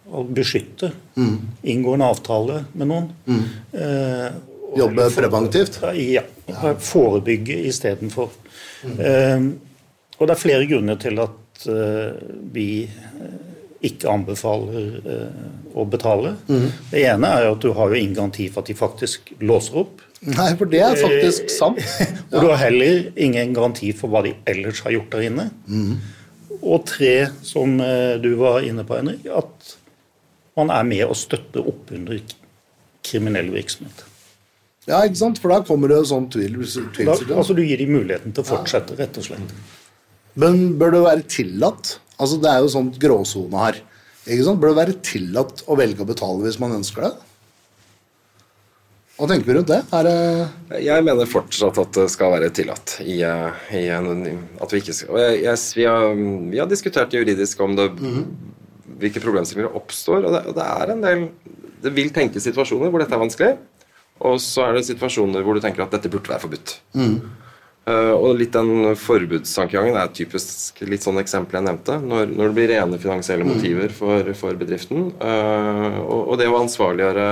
og 0.10 0.32
beskytte. 0.34 0.90
Inngå 1.70 1.94
en 1.94 2.02
avtale 2.08 2.64
med 2.74 2.88
noen. 2.90 3.12
Eh, 3.78 4.32
og- 4.34 4.49
Jobbe 4.78 5.10
preventivt? 5.16 5.80
Ja. 5.96 6.24
Forebygge 6.80 7.58
istedenfor. 7.70 8.30
Eh, 8.84 9.46
og 10.20 10.28
det 10.28 10.34
er 10.34 10.42
flere 10.42 10.68
grunner 10.70 11.00
til 11.00 11.20
at 11.24 11.66
eh, 11.72 12.20
vi 12.54 12.68
eh, 12.84 13.38
ikke 13.90 14.12
anbefaler 14.12 15.00
å 15.72 15.86
betale. 15.88 16.34
Det 16.92 17.00
ene 17.00 17.30
er 17.32 17.48
at 17.54 17.64
du 17.64 17.72
har 17.78 17.92
jo 17.92 17.96
ingen 17.96 18.18
garanti 18.18 18.50
for 18.52 18.66
at 18.66 18.72
de 18.72 18.76
faktisk 18.76 19.32
låser 19.40 19.78
opp. 19.86 20.02
Nei, 20.28 20.50
for 20.60 20.68
det 20.68 20.82
er 20.84 21.00
faktisk 21.00 21.48
sant. 21.54 21.80
Og 22.34 22.44
du 22.44 22.50
har 22.50 22.60
heller 22.66 23.06
ingen 23.16 23.56
garanti 23.56 23.94
for 23.96 24.12
hva 24.12 24.26
de 24.26 24.34
ellers 24.52 24.84
har 24.84 24.98
gjort 24.98 25.16
der 25.16 25.30
inne. 25.30 25.48
Og 26.60 26.84
tre, 26.92 27.30
som 27.48 27.80
du 28.20 28.30
var 28.42 28.68
inne 28.68 28.84
på, 28.84 29.00
Henrik, 29.00 29.24
at 29.32 29.78
man 30.60 30.76
er 30.76 30.84
med 30.92 31.06
å 31.08 31.16
støtte 31.16 31.64
opp 31.64 31.96
under 31.96 32.20
kriminell 33.08 33.54
virksomhet. 33.56 34.09
Ja, 34.90 35.04
ikke 35.06 35.20
sant? 35.22 35.40
For 35.42 35.54
da 35.54 35.62
kommer 35.66 35.92
det 35.92 36.02
sånn 36.10 36.28
tvil. 36.34 36.58
Da, 37.06 37.14
altså 37.38 37.56
Du 37.58 37.62
gir 37.62 37.78
dem 37.82 37.94
muligheten 37.94 38.34
til 38.34 38.46
å 38.46 38.48
fortsette, 38.48 38.98
rett 38.98 39.20
og 39.22 39.28
slett. 39.28 39.56
Men 40.40 40.76
bør 40.82 40.96
det 40.96 41.06
være 41.06 41.26
tillatt? 41.30 41.98
Altså, 42.18 42.40
Det 42.42 42.52
er 42.52 42.64
jo 42.64 42.74
sånn 42.74 42.92
gråsone 42.98 43.66
her. 43.66 43.82
Ikke 44.26 44.46
sant? 44.48 44.62
Bør 44.62 44.74
det 44.74 44.80
være 44.82 45.00
tillatt 45.06 45.64
å 45.70 45.78
velge 45.80 46.04
å 46.04 46.10
betale 46.10 46.46
hvis 46.46 46.60
man 46.62 46.76
ønsker 46.80 47.06
det? 47.08 47.14
Hva 49.20 49.28
tenker 49.28 49.50
vi 49.50 49.56
rundt 49.58 49.68
det? 49.68 49.82
Er 49.92 50.08
det 50.08 50.84
Jeg 50.86 51.04
mener 51.04 51.28
fortsatt 51.28 51.78
at 51.82 51.98
det 51.98 52.06
skal 52.14 52.32
være 52.38 52.54
tillatt. 52.56 53.00
I, 53.04 53.18
eh, 53.28 53.64
i 53.76 53.88
en, 53.92 54.24
at 54.64 54.72
vi, 54.72 54.80
ikke 54.80 54.96
skal, 54.96 55.12
og 55.12 55.20
jeg, 55.20 55.42
jeg, 55.44 55.64
vi, 55.76 55.88
har, 55.90 56.22
vi 56.54 56.62
har 56.62 56.70
diskutert 56.72 57.14
juridisk 57.14 57.60
om 57.66 57.76
det, 57.76 57.90
hvilke 59.02 59.24
problemstillinger 59.24 59.76
oppstår. 59.76 60.24
Og 60.24 60.38
det, 60.38 60.46
og 60.48 60.56
det 60.56 60.70
er 60.70 60.94
en 60.96 61.04
del 61.04 61.28
Det 61.84 61.92
vil 61.96 62.10
tenkes 62.16 62.44
situasjoner 62.48 62.92
hvor 62.92 63.04
dette 63.04 63.16
er 63.16 63.22
vanskelig. 63.22 63.52
Og 64.28 64.40
så 64.44 64.66
er 64.66 64.78
det 64.78 64.88
situasjoner 64.90 65.46
hvor 65.46 65.56
du 65.56 65.64
tenker 65.64 65.86
at 65.86 65.94
dette 65.96 66.12
burde 66.12 66.32
være 66.32 66.44
forbudt. 66.44 66.74
Eh, 67.90 68.12
og 68.14 68.36
litt 68.38 68.54
den 68.54 68.92
forbudstankegangen 69.00 69.96
er 69.96 70.10
et 70.10 70.18
typisk 70.18 70.82
litt 70.86 71.06
sånn 71.06 71.22
eksempel 71.22 71.60
jeg 71.60 71.68
nevnte. 71.70 71.96
Når, 72.04 72.34
når 72.34 72.52
det 72.52 72.58
blir 72.58 72.72
rene 72.74 73.00
finansielle 73.02 73.48
motiver 73.48 73.94
for, 73.96 74.34
for 74.38 74.60
bedriften. 74.60 75.10
Uh, 75.22 76.02
og, 76.04 76.20
og 76.34 76.42
det 76.42 76.50
å 76.52 76.60
ansvarliggjøre 76.60 77.30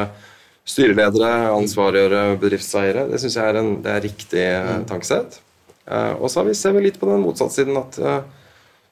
styreledere, 0.68 1.34
ansvarliggjøre 1.56 2.24
bedriftseiere, 2.42 3.06
det 3.12 3.22
syns 3.22 3.38
jeg 3.40 3.52
er, 3.52 3.60
en, 3.62 3.76
det 3.84 3.94
er 3.94 4.04
riktig 4.04 4.48
mm. 4.48 4.88
tankesett. 4.90 5.40
Uh, 5.88 6.16
og 6.20 6.32
så 6.32 6.44
ser 6.58 6.76
vi 6.76 6.88
litt 6.88 7.00
på 7.00 7.08
den 7.12 7.24
motsatte 7.24 7.56
siden 7.56 7.78
at 7.80 7.96
eh, 8.02 8.18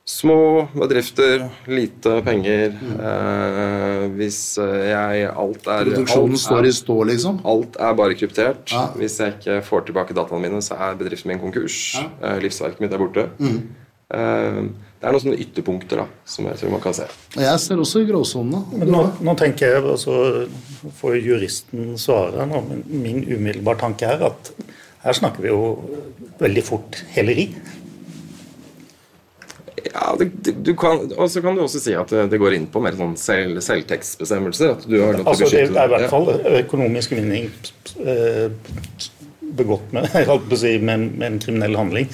små 0.06 0.68
bedrifter, 0.78 1.48
lite 1.65 2.20
penger 2.26 2.76
eh, 2.76 4.04
Hvis 4.13 4.38
eh, 4.62 4.84
jeg 4.91 5.30
Alt 5.32 5.65
er 5.65 5.88
produksjonen 5.89 6.36
alt 6.36 6.38
er- 6.38 6.44
står 6.46 6.68
i 6.70 6.74
stå, 6.78 6.98
liksom? 7.10 7.39
Alt 7.46 7.80
er 7.82 7.96
bare 7.98 8.13
kryptert. 8.20 8.70
Ja. 8.72 8.84
Hvis 9.00 9.18
jeg 9.20 9.34
ikke 9.39 9.58
får 9.65 9.88
tilbake 9.89 10.13
dataene 10.18 10.44
mine, 10.46 10.62
så 10.62 10.78
er 10.78 10.96
bedriften 11.00 11.32
min 11.34 11.41
konkurs. 11.41 11.80
Eh, 12.22 12.38
Livsverket 12.44 12.84
mitt 12.86 12.94
er 12.94 13.02
borte. 13.02 13.30
Mm. 13.39 13.62
Eh, 14.13 14.62
Det 14.96 15.10
er 15.10 15.13
noen 15.13 15.22
sånne 15.22 15.41
ytterpunkter 15.44 16.00
da, 16.00 16.06
som 16.26 16.46
jeg 16.48 16.58
tror 16.58 16.72
man 16.72 16.82
kan 16.82 16.94
se. 16.98 17.04
Jeg 17.38 17.60
ser 17.62 17.78
også 17.78 18.00
i 18.02 18.06
gråsonene. 18.10 18.86
Nå, 18.89 19.02
nå 19.22 19.34
tenker 19.38 19.74
jeg, 19.76 19.84
altså, 19.84 20.48
får 20.98 21.18
juristen 21.22 21.91
svare 22.02 22.46
nå, 22.50 22.62
men 22.70 22.82
min 22.89 23.20
umiddelbare 23.28 23.78
tanke 23.84 24.08
er 24.08 24.24
at 24.26 24.50
her 25.04 25.13
snakker 25.13 25.44
vi 25.46 25.52
jo 25.52 25.60
veldig 26.39 26.63
fort 26.65 27.04
heleri. 27.13 27.52
Ja, 29.86 30.13
Og 30.15 31.28
så 31.32 31.41
kan 31.43 31.58
du 31.58 31.62
også 31.65 31.82
si 31.84 31.93
at 31.98 32.10
det, 32.10 32.26
det 32.32 32.39
går 32.41 32.56
inn 32.58 32.67
på 32.71 32.82
mer 32.84 32.95
sånn 32.98 33.13
selv, 33.19 33.60
selvtekstbestemmelser. 33.63 34.74
Altså, 35.26 35.50
det 35.52 35.62
er 35.65 35.69
i 35.69 35.91
hvert 35.93 36.10
fall 36.12 36.32
økonomisk 36.62 37.13
vinning 37.15 37.52
eh, 38.02 38.48
begått 39.56 39.93
med, 39.95 40.10
med, 40.89 41.06
med 41.12 41.28
en 41.30 41.39
kriminell 41.43 41.78
handling. 41.80 42.10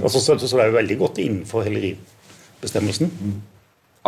Altså, 0.00 0.20
så, 0.20 0.38
så 0.38 0.56
det 0.56 0.64
er 0.64 0.72
jo 0.72 0.78
veldig 0.78 0.98
godt 1.00 1.22
innenfor 1.22 1.64
heleribestemmelsen. 1.66 3.10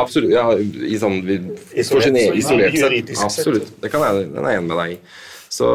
Absolutt. 0.00 0.32
Ja, 0.32 0.46
i 0.56 0.96
sånn, 1.00 1.18
vi, 1.26 1.36
Isolert 1.76 1.90
for 1.90 2.06
sin 2.06 2.16
sett, 2.16 2.38
isolert 2.40 2.78
sett. 2.80 3.12
Absolutt. 3.26 3.74
Det 3.82 3.90
kan 3.92 4.04
jeg, 4.06 4.30
den 4.32 4.46
er 4.46 4.54
jeg 4.54 4.62
enig 4.62 4.70
med 4.70 4.80
deg 4.80 4.94
i. 4.94 5.00
Så, 5.52 5.66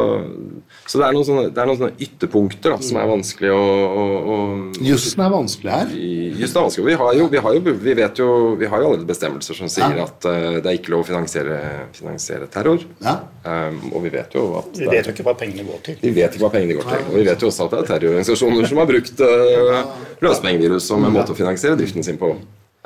så 0.90 0.98
det, 0.98 1.06
er 1.06 1.14
noen 1.14 1.26
sånne, 1.26 1.42
det 1.54 1.60
er 1.62 1.68
noen 1.70 1.78
sånne 1.78 2.02
ytterpunkter 2.02 2.72
da, 2.74 2.78
som 2.82 2.96
er 2.98 3.04
vanskelig 3.06 3.52
å, 3.54 3.60
å, 3.86 4.06
å 4.34 4.38
Jussen 4.82 5.22
er 5.22 5.30
vanskelig 5.30 5.70
her. 5.70 5.92
Just 6.40 6.58
er 6.58 6.66
vanskelig. 6.66 6.86
Vi 6.88 6.96
har 6.98 7.12
jo, 7.14 7.28
vi 7.30 7.42
har 7.44 7.54
jo, 7.54 7.62
vi 7.84 7.94
vet 8.00 8.18
jo, 8.18 8.26
vi 8.58 8.70
har 8.72 8.82
jo 8.82 8.88
allerede 8.88 9.06
bestemmelser 9.06 9.54
som 9.60 9.70
sier 9.70 9.94
Ja. 10.00 10.08
at 10.08 10.26
uh, 10.26 10.58
det 10.58 10.66
er 10.66 10.80
ikke 10.80 10.96
lov 10.96 11.04
å 11.04 11.08
finansiere, 11.12 11.60
finansiere 11.94 12.50
terror. 12.50 12.82
Ja. 13.06 13.14
Um, 13.46 13.78
og 13.92 14.02
vi 14.08 14.14
vet 14.18 14.34
jo 14.34 14.48
at 14.58 14.82
Vi 14.82 14.90
vet 14.90 15.06
jo 15.06 15.14
ikke 15.14 15.28
hva 15.30 15.38
pengene 15.38 15.68
går 15.70 15.84
til. 15.86 16.02
vi 16.02 16.14
vet 16.18 16.34
ikke 16.34 16.48
hva 16.48 16.54
pengene 16.58 16.80
går 16.80 16.90
til. 16.90 17.06
Og 17.12 17.18
vi 17.20 17.26
vet 17.30 17.46
jo 17.46 17.52
også 17.52 17.68
at 17.68 17.76
det 17.76 17.84
er 17.84 17.90
terrororganisasjoner 17.94 18.72
som 18.72 18.82
har 18.82 18.90
brukt 18.90 19.22
uh, 19.22 19.82
løsepengevirus 20.26 20.90
som 20.90 21.06
en 21.06 21.14
måte 21.14 21.36
å 21.36 21.38
finansiere 21.38 21.78
driften 21.78 22.02
sin 22.02 22.18
på. 22.18 22.34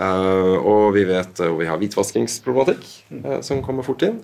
Uh, 0.00 0.56
og 0.64 0.94
vi 0.96 1.02
vet 1.04 1.40
uh, 1.44 1.50
vi 1.58 1.66
har 1.68 1.76
hvitvaskingsproblematikk 1.76 2.86
uh, 3.12 3.40
som 3.44 3.60
kommer 3.64 3.84
fort 3.84 4.00
inn. 4.06 4.16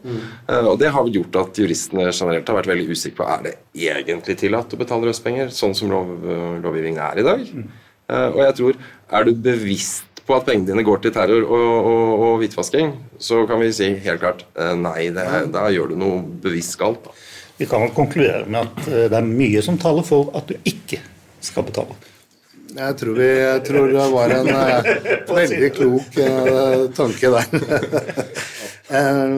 Uh, 0.49 0.65
og 0.73 0.79
det 0.81 0.89
har 0.95 1.11
gjort 1.13 1.37
at 1.43 1.61
juristene 1.61 2.07
generelt 2.09 2.49
har 2.49 2.57
vært 2.57 2.71
veldig 2.73 2.89
usikre 2.89 3.21
på 3.21 3.27
er 3.29 3.45
det 3.45 3.53
egentlig 3.77 4.39
tillatt 4.41 4.73
å 4.73 4.81
betale 4.81 5.11
røstpenger, 5.11 5.53
sånn 5.55 5.77
som 5.77 5.93
lov, 5.93 6.15
lovgivningen 6.65 7.03
er 7.05 7.21
i 7.21 7.27
dag. 7.29 7.45
Uh, 8.09 8.29
og 8.33 8.41
jeg 8.47 8.59
tror, 8.63 8.81
er 9.21 9.29
du 9.29 9.33
bevisst 9.45 10.25
på 10.25 10.37
at 10.39 10.49
pengene 10.49 10.73
dine 10.73 10.89
går 10.89 11.05
til 11.05 11.13
terror 11.15 11.45
og, 11.45 11.69
og, 11.93 12.09
og 12.25 12.35
hvitvasking, 12.43 12.97
så 13.21 13.45
kan 13.49 13.61
vi 13.61 13.71
si 13.77 13.93
helt 14.05 14.25
klart 14.25 14.45
nei, 14.77 15.09
det, 15.17 15.25
da 15.55 15.69
gjør 15.73 15.93
du 15.93 16.01
noe 16.01 16.19
bevisst 16.43 16.77
galt. 16.81 17.09
Vi 17.61 17.69
kan 17.69 17.89
konkludere 17.97 18.45
med 18.49 18.67
at 18.67 19.09
det 19.13 19.17
er 19.17 19.31
mye 19.31 19.63
som 19.65 19.81
taler 19.81 20.05
for 20.05 20.29
at 20.37 20.53
du 20.53 20.57
ikke 20.69 21.01
skal 21.45 21.65
betale. 21.69 21.97
Jeg 22.79 22.95
tror, 23.01 23.17
vi, 23.19 23.27
jeg 23.27 23.62
tror 23.67 23.88
det 23.91 24.05
var 24.12 24.33
en 24.37 24.49
eh, 24.55 24.88
veldig 25.27 25.71
klok 25.75 26.19
eh, 26.23 26.85
tanke 26.99 27.35
der. 27.35 27.49
Eh, 28.88 29.33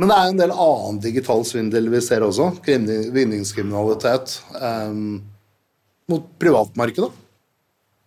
men 0.00 0.08
det 0.08 0.14
er 0.16 0.30
en 0.30 0.38
del 0.38 0.52
annen 0.64 0.96
digital 1.04 1.42
svindel 1.44 1.90
vi 1.92 1.98
ser 2.00 2.22
også. 2.24 2.46
Vinningskriminalitet 2.64 4.38
mot 6.08 6.30
privatmarkedet. 6.40 7.10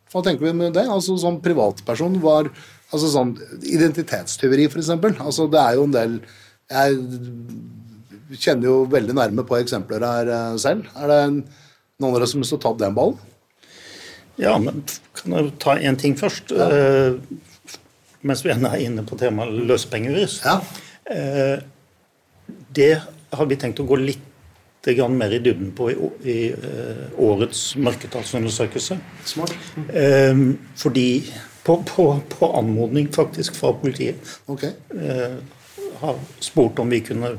Hva 0.10 0.23
tenker 0.26 0.47
vi 0.47 0.56
med 0.58 0.73
det? 0.73 0.88
Altså 0.89 1.13
Som 1.21 1.38
privatperson 1.45 2.17
var 2.23 2.50
altså 2.50 3.12
sånn 3.13 3.36
Identitetstyveri, 3.62 4.65
f.eks. 4.71 4.89
Altså, 4.89 5.45
det 5.54 5.62
er 5.62 5.78
jo 5.78 5.86
en 5.86 5.93
del 6.00 6.17
Jeg 6.73 8.41
kjenner 8.41 8.71
jo 8.71 8.76
veldig 8.97 9.19
nærme 9.21 9.45
på 9.45 9.62
eksempler 9.62 10.02
her 10.02 10.58
selv. 10.58 10.89
Er 10.97 11.13
det 11.13 11.21
noen 11.30 12.10
av 12.10 12.17
dere 12.17 12.34
som 12.34 12.41
har 12.41 12.47
lyst 12.47 12.58
til 12.58 12.63
å 12.63 12.65
ta 12.65 12.73
opp 12.73 12.82
den 12.82 12.97
ballen? 12.97 13.21
Ja, 14.38 14.58
men 14.62 14.84
kan 15.17 15.34
jeg 15.34 15.54
ta 15.62 15.78
én 15.82 15.97
ting 16.00 16.15
først? 16.19 16.54
Eh, 16.54 17.17
mens 18.28 18.43
vi 18.45 18.54
er 18.54 18.80
inne 18.84 19.06
på 19.08 19.17
temaet 19.19 19.54
løsepengevirus. 19.69 20.39
Ja. 20.45 20.60
Eh, 21.10 21.58
det 22.78 22.93
har 23.34 23.50
vi 23.50 23.60
tenkt 23.60 23.82
å 23.82 23.88
gå 23.88 24.00
litt 24.02 24.23
mer 24.88 25.34
i 25.36 25.41
dybden 25.43 25.73
på 25.76 25.89
i, 25.91 25.95
i 26.23 26.36
eh, 26.54 27.08
årets 27.19 27.76
mørketallsundersøkelse. 27.76 28.95
Smart. 29.28 29.52
Eh, 29.91 30.38
fordi 30.80 31.10
på, 31.67 31.84
på, 31.84 32.06
på 32.32 32.52
anmodning 32.56 33.10
faktisk 33.12 33.58
fra 33.60 33.73
politiet 33.76 34.15
okay. 34.45 34.71
eh, 34.95 35.36
har 36.00 36.15
spurt 36.39 36.80
om 36.80 36.89
vi 36.89 37.02
kunne 37.04 37.34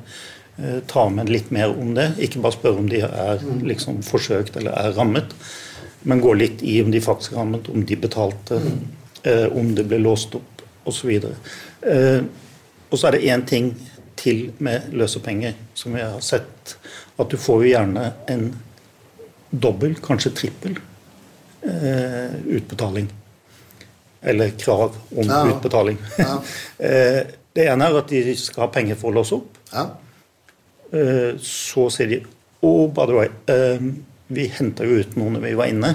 eh, 0.58 0.82
ta 0.86 1.06
med 1.08 1.32
litt 1.32 1.48
mer 1.54 1.72
om 1.72 1.94
det. 1.96 2.10
Ikke 2.20 2.42
bare 2.44 2.58
spørre 2.58 2.82
om 2.82 2.90
de 2.92 3.00
er 3.06 3.40
liksom 3.64 4.02
forsøkt 4.04 4.60
eller 4.60 4.76
er 4.76 4.92
rammet, 4.98 5.32
men 6.02 6.20
gå 6.20 6.32
litt 6.34 6.62
i 6.62 6.82
om 6.82 6.90
de 6.90 7.00
faktisk 7.00 7.32
rammet, 7.36 7.68
om 7.68 7.84
de 7.84 7.96
betalte, 7.96 8.60
eh, 9.24 9.46
om 9.52 9.74
det 9.74 9.84
ble 9.90 9.98
låst 9.98 10.34
opp 10.38 10.62
osv. 10.88 11.10
Eh, 11.82 12.22
og 12.90 12.98
så 12.98 13.08
er 13.08 13.16
det 13.18 13.24
én 13.28 13.44
ting 13.46 13.72
til 14.16 14.52
med 14.58 14.88
løsepenger 14.92 15.54
som 15.74 15.94
vi 15.94 16.00
har 16.02 16.20
sett. 16.24 16.76
At 17.18 17.30
du 17.30 17.36
får 17.36 17.64
jo 17.64 17.70
gjerne 17.72 18.12
en 18.28 18.48
dobbel, 19.50 19.94
kanskje 20.02 20.32
trippel, 20.36 20.78
eh, 21.62 22.34
utbetaling. 22.58 23.08
Eller 24.22 24.50
krav 24.58 24.96
om 25.16 25.26
Ja. 25.28 25.44
utbetaling. 25.52 25.98
Ja. 26.18 26.42
eh, 26.78 27.22
Det 27.54 27.64
ene 27.66 27.86
er 27.88 27.96
at 27.98 28.08
de 28.08 28.34
skal 28.38 28.66
ha 28.66 28.68
penger 28.70 28.94
for 28.94 29.10
å 29.10 29.14
låse 29.16 29.34
opp. 29.34 29.56
Ja. 29.72 29.86
Eh, 30.92 31.34
Så 31.42 31.88
sier 31.90 32.06
de 32.08 32.20
Oh, 32.62 32.88
by 32.90 33.06
the 33.06 33.12
way, 33.14 33.28
eh, 33.46 33.78
vi 34.28 34.44
henta 34.52 34.84
jo 34.84 34.98
ut 35.00 35.14
noe 35.16 35.32
når 35.34 35.44
vi 35.46 35.52
var 35.56 35.70
inne. 35.72 35.90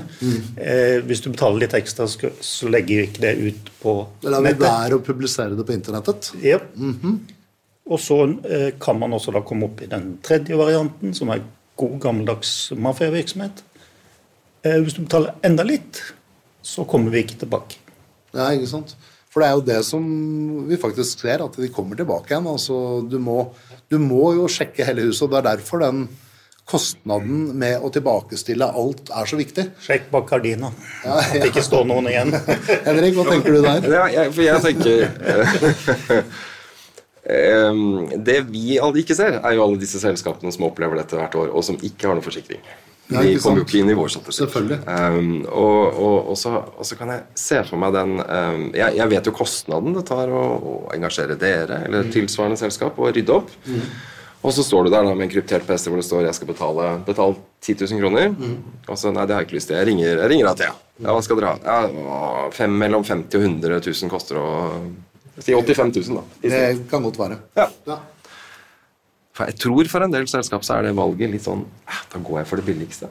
Eh, 0.57 0.99
Hvis 1.05 1.21
du 1.21 1.29
betaler 1.31 1.63
litt 1.65 1.75
ekstra, 1.77 2.07
så 2.09 2.69
legger 2.71 3.01
vi 3.03 3.07
ikke 3.07 3.21
det 3.25 3.33
ut 3.43 3.69
på 3.81 3.93
nettet. 4.07 4.23
Da 4.25 4.33
lar 4.33 4.47
vi 4.47 4.53
være 4.63 4.97
å 4.97 5.03
publisere 5.05 5.57
det 5.59 5.65
på 5.67 5.75
internettet. 5.75 6.31
Ja. 6.41 6.59
Og 7.83 7.99
så 7.99 8.17
eh, 8.47 8.71
kan 8.81 8.97
man 8.99 9.13
også 9.13 9.33
da 9.35 9.41
komme 9.45 9.67
opp 9.69 9.83
i 9.85 9.89
den 9.91 10.15
tredje 10.25 10.57
varianten, 10.57 11.13
som 11.17 11.29
er 11.33 11.43
god 11.79 11.97
gammeldags 12.01 12.71
mafiavirksomhet. 12.79 13.61
Eh, 14.63 14.79
Hvis 14.81 14.95
du 14.97 15.03
betaler 15.03 15.35
enda 15.43 15.65
litt, 15.67 15.99
så 16.63 16.85
kommer 16.87 17.11
vi 17.13 17.25
ikke 17.25 17.41
tilbake. 17.43 17.81
Ja, 18.33 18.49
ikke 18.55 18.71
sant? 18.71 18.95
For 19.33 19.41
det 19.41 19.47
er 19.49 19.55
jo 19.57 19.65
det 19.65 19.79
som 19.85 20.03
vi 20.69 20.77
faktisk 20.77 21.23
ser, 21.25 21.41
at 21.43 21.55
de 21.57 21.69
kommer 21.73 21.97
tilbake 21.97 22.31
igjen. 22.31 22.47
Altså, 22.49 22.75
du, 23.09 23.17
må, 23.21 23.39
du 23.89 23.97
må 24.01 24.31
jo 24.37 24.45
sjekke 24.49 24.85
hele 24.85 25.07
huset, 25.09 25.25
og 25.25 25.33
det 25.33 25.39
er 25.41 25.47
derfor 25.57 25.81
den 25.83 26.03
kostnaden 26.69 27.51
med 27.59 27.83
å 27.83 27.89
tilbakestille 27.93 28.65
alt 28.65 29.11
er 29.11 29.27
så 29.29 29.39
viktig. 29.39 29.65
Sjekk 29.83 30.07
bak 30.13 30.29
gardina. 30.29 30.71
At 31.03 31.33
det 31.35 31.51
ikke 31.51 31.65
står 31.65 31.85
noen 31.89 32.07
igjen. 32.11 32.31
Henrik, 32.87 33.17
hva 33.17 33.27
tenker 33.27 33.57
du 33.57 33.59
der? 33.65 33.89
Ja, 33.91 34.05
jeg, 34.13 34.31
for 34.35 34.43
jeg 34.45 34.63
tenker 34.69 34.97
eh, 37.23 38.13
Det 38.29 38.39
vi 38.49 38.79
alle 38.83 38.99
ikke 39.03 39.15
ser, 39.15 39.39
er 39.39 39.55
jo 39.55 39.63
alle 39.67 39.79
disse 39.79 39.99
selskapene 40.01 40.51
som 40.55 40.65
opplever 40.67 40.99
dette 40.99 41.19
hvert 41.19 41.37
år, 41.39 41.53
og 41.55 41.63
som 41.67 41.79
ikke 41.79 42.09
har 42.09 42.17
noen 42.17 42.25
forsikring. 42.25 42.63
Ja, 43.11 43.19
De 43.19 43.35
kommer 43.43 43.61
jo 43.61 43.65
ikke 43.67 43.81
inn 43.81 43.91
i 43.91 43.95
vår 43.97 44.11
statistikk. 44.13 44.47
Selvfølgelig. 44.47 44.79
Um, 44.87 45.43
og, 45.51 45.81
og, 45.91 46.17
og, 46.31 46.37
så, 46.39 46.55
og 46.71 46.87
så 46.87 46.97
kan 46.99 47.11
jeg 47.11 47.25
se 47.39 47.59
for 47.67 47.79
meg 47.81 47.93
den 47.95 48.15
um, 48.23 48.63
jeg, 48.71 48.95
jeg 48.99 49.11
vet 49.11 49.27
jo 49.27 49.35
kostnaden 49.35 49.97
det 49.97 50.05
tar 50.07 50.31
å, 50.31 50.43
å 50.55 50.73
engasjere 50.95 51.37
dere 51.39 51.83
eller 51.87 52.11
tilsvarende 52.13 52.59
selskap 52.59 52.99
og 52.99 53.11
rydde 53.15 53.35
opp. 53.35 53.51
Og 54.43 54.51
så 54.51 54.63
står 54.65 54.85
du 54.85 54.91
der 54.91 55.05
da 55.07 55.13
med 55.15 55.25
en 55.27 55.31
kryptert 55.31 55.63
PC 55.67 55.87
hvor 55.87 55.99
det 56.01 56.05
står 56.07 56.25
jeg 56.27 56.35
skal 56.35 56.49
betale, 56.49 56.87
betale 57.07 57.37
10 57.63 57.77
000 57.79 58.01
kroner. 58.03 58.33
Og 58.91 58.97
så 58.99 59.11
nei, 59.15 59.23
det 59.25 59.35
har 59.35 59.43
jeg 59.43 59.47
ikke 59.49 59.57
lyst 59.59 59.69
til. 59.71 59.77
Jeg 59.79 59.87
ringer, 59.87 60.09
jeg 60.19 60.29
ringer 60.33 60.49
Athea. 60.51 60.73
Ja, 60.99 61.13
hva 61.15 61.21
skal 61.23 61.39
dere 61.39 61.53
ha? 61.53 61.59
Ja, 61.63 62.49
fem, 62.53 62.75
mellom 62.83 63.05
50 63.07 63.39
og 63.39 63.45
100 63.47 63.79
000 63.87 64.11
koster 64.11 64.41
å 64.41 64.47
Si 65.41 65.49
85 65.49 65.95
000, 65.97 66.19
da. 66.19 66.23
Det 66.45 66.89
kan 66.91 67.01
godt 67.01 67.15
være. 67.17 67.39
Ja. 67.57 67.63
Ja. 67.89 67.95
For 69.33 69.49
jeg 69.49 69.57
tror 69.63 69.87
for 69.89 70.05
en 70.05 70.13
del 70.13 70.27
selskap 70.29 70.65
så 70.65 70.77
er 70.77 70.87
det 70.87 70.97
valget 70.97 71.31
litt 71.33 71.45
sånn 71.45 71.63
eh, 71.89 72.01
Da 72.11 72.19
går 72.21 72.43
jeg 72.43 72.49
for 72.51 72.61
det 72.61 72.67
billigste. 72.67 73.09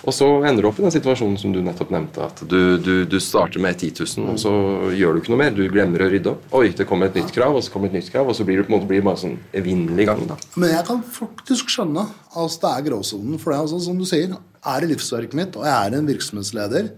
Og 0.00 0.14
så 0.16 0.26
ender 0.48 0.64
du 0.64 0.68
opp 0.70 0.78
i 0.80 0.84
den 0.84 0.92
situasjonen 0.94 1.36
som 1.40 1.52
du 1.52 1.58
nettopp 1.64 1.90
nevnte. 1.92 2.24
At 2.24 2.38
du, 2.48 2.78
du, 2.80 2.92
du 3.08 3.16
starter 3.20 3.60
med 3.60 3.76
10 3.76 4.04
000, 4.16 4.30
og 4.32 4.38
så 4.40 4.52
gjør 4.96 5.16
du 5.16 5.20
ikke 5.20 5.32
noe 5.34 5.40
mer. 5.42 5.52
Du 5.56 5.60
glemmer 5.68 6.04
å 6.06 6.08
rydde 6.12 6.32
opp. 6.32 6.46
Oi, 6.56 6.70
det 6.76 6.86
kommer 6.88 7.10
et 7.10 7.18
nytt 7.20 7.34
krav, 7.36 7.56
og 7.58 7.64
så 7.66 7.74
kommer 7.74 7.90
et 7.90 7.98
nytt 7.98 8.08
krav, 8.12 8.30
og 8.32 8.36
så 8.36 8.46
blir 8.48 8.60
det 8.60 8.64
på 8.68 8.72
en 8.72 8.78
måte 8.78 8.88
blir 8.88 9.04
bare 9.04 9.20
sånn 9.20 9.36
evinnelig 9.60 10.06
gang. 10.08 10.22
da. 10.30 10.38
Men 10.56 10.72
jeg 10.72 10.86
kan 10.88 11.02
faktisk 11.18 11.72
skjønne 11.74 12.06
at 12.08 12.56
det 12.64 12.72
er 12.72 12.86
gråsonen. 12.88 13.36
For 13.42 13.52
det 13.52 13.58
er 13.58 13.66
altså, 13.66 13.82
som 13.90 14.00
du 14.00 14.06
sier, 14.08 14.32
er 14.72 14.80
det 14.80 14.90
livsverket 14.94 15.36
mitt, 15.36 15.60
og 15.60 15.68
jeg 15.68 15.76
er 15.76 15.98
en 15.98 16.08
virksomhetsleder, 16.08 16.90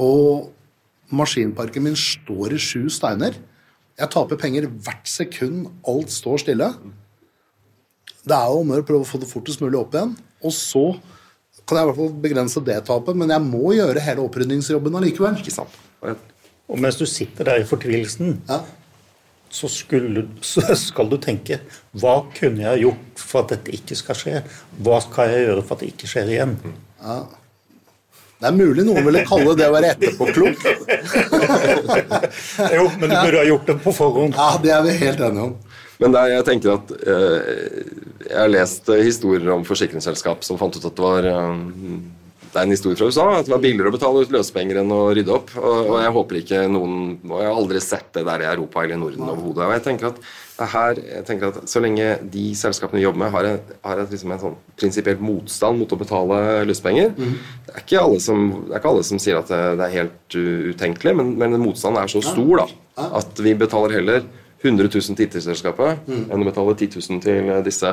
og 0.00 0.48
maskinparken 1.12 1.84
min 1.84 1.98
står 2.00 2.54
i 2.56 2.60
sju 2.64 2.86
steiner 2.88 3.34
Jeg 4.00 4.08
taper 4.08 4.38
penger 4.40 4.64
hvert 4.72 5.04
sekund 5.04 5.66
alt 5.84 6.08
står 6.08 6.40
stille. 6.46 6.70
Det 8.22 8.36
er 8.36 8.46
jo 8.52 8.60
om 8.62 8.70
å 8.70 8.74
gjøre 8.76 8.84
å 8.84 8.88
prøve 8.92 9.06
å 9.06 9.08
få 9.08 9.18
det 9.22 9.30
fortest 9.30 9.62
mulig 9.64 9.78
opp 9.80 9.94
igjen. 9.96 10.12
Og 10.46 10.52
så 10.54 10.84
kan 11.66 11.78
jeg 11.78 11.84
i 11.84 11.88
hvert 11.88 11.98
fall 11.98 12.12
begrense 12.22 12.62
det 12.66 12.76
tapet, 12.88 13.14
men 13.18 13.30
jeg 13.34 13.42
må 13.46 13.72
gjøre 13.76 14.02
hele 14.02 14.22
opprydningsjobben 14.26 14.96
allikevel. 14.98 15.34
Ikke 15.42 15.54
sant? 15.54 15.74
Og 16.02 16.78
mens 16.80 16.98
du 17.00 17.04
sitter 17.10 17.42
der 17.50 17.62
i 17.62 17.66
fortvilelsen, 17.68 18.28
Ja. 18.48 18.58
så, 19.52 19.68
skulle, 19.68 20.22
så 20.40 20.62
skal 20.78 21.10
du 21.10 21.18
tenke 21.20 21.58
Hva 21.98 22.22
kunne 22.34 22.62
jeg 22.64 22.80
gjort 22.86 23.20
for 23.20 23.42
at 23.42 23.48
dette 23.52 23.74
ikke 23.76 23.96
skal 23.98 24.16
skje? 24.16 24.40
Hva 24.80 25.00
skal 25.04 25.28
jeg 25.34 25.44
gjøre 25.48 25.62
for 25.66 25.74
at 25.76 25.80
det 25.84 25.90
ikke 25.92 26.08
skjer 26.14 26.26
igjen? 26.32 26.54
Det 28.42 28.48
er 28.48 28.56
mulig 28.56 28.82
noen 28.88 29.04
ville 29.06 29.26
kalle 29.28 29.52
det 29.58 29.66
å 29.68 29.74
være 29.76 29.92
etterpåklok. 29.94 30.56
Jo, 32.76 32.84
men 32.98 33.10
du 33.10 33.14
burde 33.14 33.38
ha 33.38 33.44
gjort 33.46 33.66
det 33.68 33.76
på 33.84 33.92
forhånd. 33.94 34.34
Ja, 34.38 34.48
det 34.62 34.72
er 34.74 34.82
vi 34.86 34.92
helt 35.02 35.20
enige 35.22 35.44
om. 35.50 35.54
Men 36.02 36.14
der, 36.16 36.24
jeg 36.32 36.42
tenker 36.48 36.72
at 36.80 36.86
eh, 37.06 37.70
Jeg 38.32 38.40
har 38.40 38.52
lest 38.52 38.88
eh, 38.88 39.04
historier 39.04 39.52
om 39.52 39.64
forsikringsselskap 39.68 40.44
som 40.46 40.58
fant 40.60 40.76
ut 40.76 40.84
at 40.88 40.96
det 40.96 41.04
var 41.04 41.26
eh, 41.28 41.64
Det 42.52 42.60
er 42.60 42.66
en 42.66 42.72
historie 42.72 42.96
fra 42.96 43.08
USA 43.08 43.26
at 43.38 43.48
det 43.48 43.52
var 43.52 43.62
billigere 43.64 43.92
å 43.92 43.96
betale 43.96 44.22
ut 44.24 44.32
løsepenger 44.32 44.80
enn 44.82 44.92
å 44.92 45.02
rydde 45.16 45.34
opp. 45.34 45.52
Og, 45.56 45.92
jeg 46.00 46.14
håper 46.16 46.38
ikke 46.40 46.62
noen 46.72 46.94
Og 47.28 47.36
jeg 47.40 47.48
har 47.48 47.58
aldri 47.58 47.82
sett 47.84 48.08
det 48.16 48.24
der 48.28 48.44
i 48.44 48.48
Europa 48.50 48.84
eller 48.84 49.00
Norden 49.00 49.28
overhodet. 49.28 49.66
Og 49.66 49.76
jeg 49.76 49.84
tenker 49.88 50.10
at 50.12 50.24
her, 50.72 50.98
jeg 51.00 51.24
tenker 51.26 51.48
at 51.50 51.70
så 51.70 51.80
lenge 51.82 52.04
de 52.30 52.42
selskapene 52.54 53.00
vi 53.00 53.06
jobber 53.06 53.24
med, 53.24 53.32
har, 53.34 53.48
en, 53.48 53.72
har 53.82 54.02
et, 54.02 54.12
liksom 54.14 54.34
en 54.34 54.42
sånn 54.42 54.58
prinsipiell 54.78 55.18
motstand 55.18 55.80
mot 55.80 55.90
å 55.90 55.98
betale 55.98 56.36
løsepenger. 56.68 57.16
Det, 57.16 57.72
er 57.72 57.80
ikke 57.80 58.04
alle 58.04 58.20
som, 58.22 58.44
det 58.68 58.76
er 58.76 58.78
ikke 58.78 58.92
alle 58.92 59.08
som 59.08 59.22
sier 59.24 59.40
at 59.40 59.50
det, 59.50 59.62
det 59.80 59.88
er 59.88 59.96
helt 59.96 60.36
utenkelig, 60.76 61.16
men, 61.18 61.32
men 61.40 61.58
motstanden 61.64 62.04
er 62.04 62.12
så 62.12 62.22
stor 62.22 62.62
da, 62.62 62.68
at 63.08 63.42
vi 63.42 63.56
betaler 63.58 63.96
heller 63.98 64.22
100 64.62 64.88
000 64.88 65.16
til 65.18 65.26
IT-selskapet 65.26 66.08
enn 66.08 66.42
å 66.42 66.46
betale 66.46 66.74
10 66.76 66.96
000 66.96 67.22
til 67.24 67.50
disse 67.66 67.90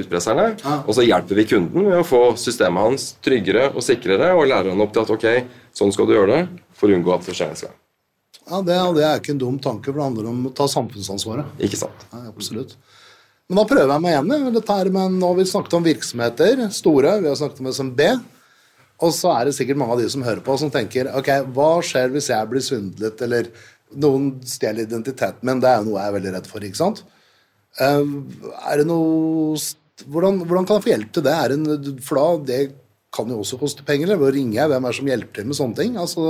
utpresserne. 0.00 0.46
Og 0.86 0.94
så 0.96 1.06
hjelper 1.06 1.40
vi 1.40 1.48
kunden 1.50 1.88
med 1.88 1.98
å 1.98 2.06
få 2.06 2.22
systemet 2.38 2.86
hans 2.86 3.08
tryggere 3.24 3.68
og 3.74 3.82
sikrere, 3.84 4.32
og 4.36 4.46
lærer 4.50 4.70
han 4.72 4.84
opp 4.84 4.94
til 4.94 5.02
at 5.02 5.14
ok, 5.16 5.28
sånn 5.76 5.94
skal 5.94 6.08
du 6.08 6.16
gjøre 6.16 6.36
det 6.36 6.64
for 6.78 6.90
å 6.90 6.98
unngå 6.98 7.14
at 7.16 7.26
det 7.26 7.36
skjer 7.36 7.52
en 7.52 7.62
gang. 7.66 7.76
Ja, 8.50 8.62
det, 8.66 8.78
det 8.96 9.04
er 9.06 9.20
ikke 9.20 9.34
en 9.34 9.42
dum 9.42 9.58
tanke, 9.62 9.90
for 9.90 10.00
det 10.00 10.06
handler 10.08 10.30
om 10.30 10.48
å 10.48 10.54
ta 10.56 10.66
samfunnsansvaret. 10.70 11.52
Ikke 11.62 11.78
sant? 11.78 12.06
Ja, 12.10 12.24
absolutt. 12.32 12.74
Men 13.50 13.60
da 13.60 13.66
prøver 13.66 13.90
jeg 13.90 14.02
meg 14.02 14.14
igjen. 14.14 14.54
Dette 14.54 14.78
her, 14.78 14.90
men 14.94 15.18
nå 15.18 15.32
har 15.32 15.38
vi 15.38 15.46
snakket 15.50 15.76
om 15.78 15.86
virksomheter, 15.86 16.68
store, 16.74 17.16
vi 17.22 17.30
har 17.30 17.38
snakket 17.38 17.62
om 17.62 17.70
SMB. 17.74 18.02
Og 19.00 19.14
så 19.16 19.32
er 19.32 19.48
det 19.48 19.56
sikkert 19.56 19.80
mange 19.80 19.96
av 19.96 20.02
de 20.02 20.08
som 20.12 20.24
hører 20.24 20.42
på, 20.44 20.54
som 20.60 20.70
tenker 20.72 21.08
ok, 21.16 21.30
hva 21.56 21.70
skjer 21.84 22.12
hvis 22.14 22.28
jeg 22.30 22.50
blir 22.50 22.64
svindlet, 22.64 23.22
eller 23.26 23.48
noen 23.98 24.32
stjeler 24.46 24.86
identiteten 24.86 25.46
min? 25.46 25.62
Det 25.62 25.70
er 25.70 25.86
noe 25.86 25.98
jeg 25.98 26.12
er 26.12 26.16
veldig 26.18 26.34
redd 26.36 26.50
for, 26.50 26.66
ikke 26.66 26.80
sant? 26.80 27.02
Eh, 27.80 28.14
er 28.70 28.82
det 28.82 28.86
noe 28.90 29.58
hvordan, 30.08 30.40
hvordan 30.48 30.66
kan 30.66 30.78
jeg 30.78 30.86
få 30.86 30.92
hjelp 30.94 31.10
til 31.12 31.26
det? 31.26 31.34
Er 31.34 31.52
det 31.52 31.58
en, 31.58 31.98
for 32.04 32.20
da, 32.20 32.28
det 32.48 32.60
kan 33.14 33.30
jo 33.30 33.40
også 33.42 33.58
koste 33.60 33.84
penger. 33.86 34.14
Eller 34.14 34.34
ringer 34.34 34.62
jeg? 34.62 34.72
Hvem 34.72 34.86
er 34.86 34.92
det 34.92 35.00
som 35.00 35.10
hjelper 35.10 35.36
til 35.36 35.50
med 35.50 35.58
sånne 35.58 35.78
ting? 35.80 35.96
Altså, 36.00 36.26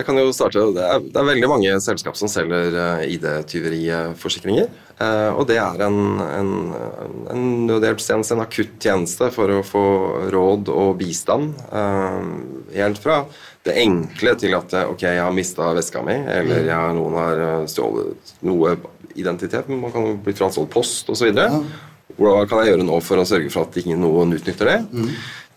Jeg 0.00 0.06
kan 0.08 0.16
jo 0.16 0.30
starte, 0.32 0.62
Det 0.72 0.80
er, 0.80 1.02
det 1.04 1.20
er 1.20 1.26
veldig 1.28 1.48
mange 1.50 1.72
selskap 1.84 2.16
som 2.16 2.30
selger 2.32 2.72
uh, 2.72 3.02
ID-tyveriforsikringer. 3.04 4.70
Eh, 5.00 5.30
og 5.32 5.46
det 5.48 5.56
er 5.56 5.80
en, 5.86 5.98
en, 6.20 6.50
en 7.32 7.44
nødhjelpstjeneste, 7.68 8.36
en 8.36 8.42
akuttjeneste 8.44 9.30
for 9.32 9.52
å 9.54 9.62
få 9.64 9.84
råd 10.32 10.68
og 10.72 10.90
bistand. 11.00 11.54
eh, 11.72 12.26
helt 12.76 13.00
fra 13.00 13.22
det 13.64 13.76
enkle 13.80 14.34
til 14.40 14.56
at 14.56 14.74
eh, 14.76 14.90
ok, 14.92 15.06
jeg 15.08 15.22
har 15.24 15.36
mista 15.36 15.70
veska 15.76 16.02
mi, 16.04 16.16
eller 16.36 16.68
jeg, 16.68 16.96
noen 16.98 17.16
har 17.16 17.44
eh, 17.46 17.64
stjålet 17.72 18.34
noe 18.44 18.74
identitet. 19.16 19.68
men 19.72 19.80
Man 19.86 19.94
kan 19.94 20.04
jo 20.04 20.18
bli 20.24 20.36
frastjålet 20.36 20.72
post 20.76 21.08
osv. 21.12 21.32
Hva 22.20 22.34
kan 22.50 22.60
jeg 22.60 22.74
gjøre 22.74 22.84
nå 22.84 23.00
for 23.04 23.22
å 23.22 23.28
sørge 23.28 23.52
for 23.52 23.68
at 23.68 23.80
ingen 23.80 24.02
noen 24.04 24.36
utnytter 24.36 24.68
det? 24.68 24.78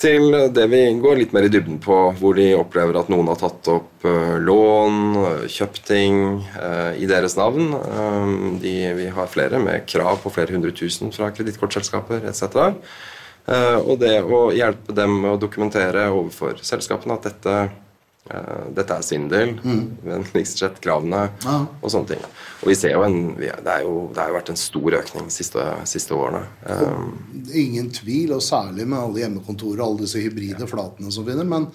Til 0.04 0.34
det 0.52 0.66
vi 0.68 0.82
går 1.00 1.16
litt 1.16 1.32
mer 1.32 1.46
i 1.48 1.52
dybden 1.52 1.78
på, 1.80 1.96
hvor 2.20 2.36
de 2.36 2.50
opplever 2.58 2.98
at 3.00 3.08
noen 3.12 3.30
har 3.32 3.38
tatt 3.40 3.70
opp 3.72 4.04
eh, 4.04 4.34
lån, 4.44 4.98
eh, 5.22 5.46
kjøpt 5.48 5.80
ting 5.88 6.18
eh, 6.60 7.00
i 7.00 7.08
deres 7.08 7.38
navn. 7.40 7.72
De, 8.60 8.74
vi 8.98 9.08
har 9.16 9.32
flere 9.32 9.62
med 9.64 9.86
krav 9.88 10.20
på 10.20 10.34
flere 10.36 10.58
hundre 10.58 10.74
tusen 10.76 11.14
fra 11.16 11.32
kredittkortselskaper 11.32 12.28
etc. 12.28 12.84
Og 13.84 13.96
det 14.00 14.18
å 14.24 14.46
hjelpe 14.56 14.96
dem 14.96 15.18
med 15.22 15.34
å 15.34 15.40
dokumentere 15.40 16.06
overfor 16.12 16.60
selskapene 16.64 17.18
at 17.18 17.26
dette, 17.28 17.56
dette 18.24 18.96
er 18.96 19.04
svindel, 19.04 19.50
vennligst 20.06 20.62
sett 20.62 20.78
kravene 20.84 21.26
Ja. 21.44 21.56
og 21.82 21.92
sånne 21.92 22.08
ting. 22.14 22.22
Og 22.64 22.70
vi 22.72 22.76
ser 22.80 22.94
jo 22.96 23.02
en, 23.04 23.18
det, 23.36 23.50
er 23.68 23.82
jo, 23.84 24.10
det 24.14 24.22
har 24.22 24.30
jo 24.32 24.38
vært 24.38 24.52
en 24.54 24.60
stor 24.62 24.96
økning 25.02 25.28
de 25.28 25.36
siste, 25.36 25.66
siste 25.92 26.16
årene. 26.16 26.46
Um, 26.64 27.10
Ingen 27.52 27.92
tvil, 27.92 28.32
og 28.38 28.42
særlig 28.46 28.88
med 28.88 29.00
alle 29.02 29.26
hjemmekontorer 29.26 29.82
og 29.84 29.90
alle 29.90 30.06
disse 30.06 30.24
hybride 30.24 30.70
flatene 30.72 31.12
som 31.12 31.28
finner. 31.28 31.44
Men, 31.44 31.68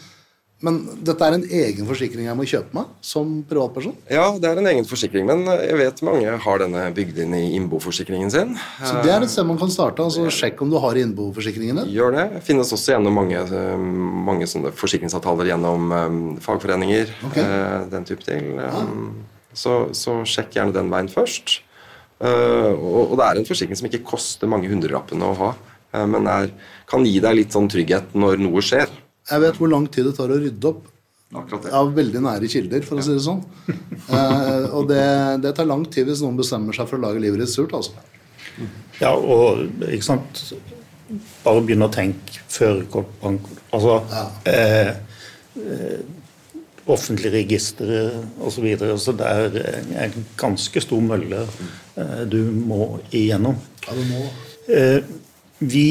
men 0.64 0.78
dette 1.06 1.22
er 1.22 1.36
en 1.36 1.44
egen 1.44 1.86
forsikring 1.86 2.26
jeg 2.26 2.34
må 2.34 2.46
kjøpe 2.50 2.74
meg 2.74 2.88
som 3.04 3.28
privatperson. 3.46 3.94
Ja, 4.10 4.24
det 4.42 4.48
er 4.50 4.58
en 4.58 4.66
egen 4.72 4.88
forsikring, 4.88 5.28
men 5.28 5.44
jeg 5.46 5.76
vet 5.78 6.02
mange 6.06 6.32
har 6.44 6.62
denne 6.64 6.88
bygd 6.96 7.20
inn 7.22 7.36
i 7.38 7.44
innboforsikringen 7.60 8.32
sin. 8.34 8.56
Så 8.82 8.96
det 9.04 9.12
er 9.14 9.22
et 9.22 9.30
sted 9.30 9.46
man 9.46 9.60
kan 9.60 9.70
starte. 9.70 10.02
altså 10.02 10.26
Sjekk 10.34 10.64
om 10.66 10.72
du 10.72 10.80
har 10.82 10.98
innboforsikringen 10.98 11.78
din. 11.84 11.94
Gjør 11.94 12.16
det. 12.16 12.26
Finnes 12.48 12.74
også 12.74 12.96
gjennom 12.96 13.14
mange, 13.20 13.38
eh, 13.38 13.86
mange 14.26 14.50
forsikringsavtaler 14.82 15.52
gjennom 15.52 15.94
eh, 15.94 16.18
fagforeninger. 16.42 17.14
Ok. 17.30 17.38
eh, 17.44 17.78
den 17.94 18.10
type 18.10 18.26
ting. 18.26 18.56
Ja. 18.58 18.82
Så, 19.54 19.78
så 19.94 20.20
sjekk 20.28 20.58
gjerne 20.58 20.74
den 20.74 20.90
veien 20.90 21.08
først. 21.12 21.60
Eh, 22.18 22.72
og, 22.74 23.14
det 23.18 23.26
er 23.26 23.38
en 23.38 23.46
forsikring 23.46 23.78
som 23.78 23.86
ikke 23.86 24.02
koster 24.06 24.50
mange 24.50 24.70
hundrelappene 24.70 25.22
å 25.22 25.36
ha, 25.38 25.50
eh, 25.94 26.06
men 26.10 26.26
er, 26.30 26.50
kan 26.90 27.06
gi 27.06 27.20
deg 27.22 27.36
litt 27.38 27.54
sånn 27.54 27.70
trygghet 27.70 28.16
når 28.18 28.42
noe 28.42 28.64
skjer. 28.64 28.90
Jeg 29.28 29.44
vet 29.44 29.58
hvor 29.60 29.70
lang 29.72 29.88
tid 29.92 30.08
det 30.08 30.14
tar 30.16 30.32
å 30.32 30.38
rydde 30.40 30.70
opp 30.70 30.86
Akkurat 31.36 31.66
det. 31.66 31.72
av 31.76 31.90
veldig 31.92 32.20
nære 32.24 32.48
kilder, 32.48 32.84
for 32.88 33.00
å 33.00 33.04
si 33.04 33.12
det 33.12 33.24
sånn. 33.24 33.42
Eh, 34.08 34.64
og 34.72 34.86
det, 34.88 35.02
det 35.44 35.50
tar 35.58 35.66
lang 35.68 35.82
tid 35.92 36.08
hvis 36.08 36.22
noen 36.24 36.38
bestemmer 36.38 36.72
seg 36.72 36.88
for 36.88 36.96
å 36.96 37.02
lage 37.02 37.20
livet 37.20 37.42
ditt 37.42 37.52
surt, 37.52 37.74
altså. 37.76 37.92
Ja, 38.98 39.12
og 39.12 39.60
ikke 39.86 40.06
sant 40.06 40.40
Bare 41.44 41.60
begynne 41.64 41.86
å 41.88 41.92
tenke 41.92 42.40
før 42.52 42.80
bank... 43.20 43.46
Altså 43.72 43.94
eh, 44.48 44.90
eh, 45.60 46.00
offentlige 46.88 47.32
registre 47.32 48.00
osv. 48.40 48.54
Så, 48.54 48.64
videre. 48.64 48.98
så 49.00 49.14
det 49.16 49.28
er 49.28 50.04
en 50.04 50.26
ganske 50.40 50.82
stor 50.84 51.00
mølle 51.04 51.44
eh, 51.44 52.22
du 52.28 52.40
må 52.52 52.98
igjennom. 53.08 53.56
Ja, 53.86 53.96
du 53.96 54.04
må. 54.08 54.24
Eh, 54.72 55.00
vi 55.58 55.86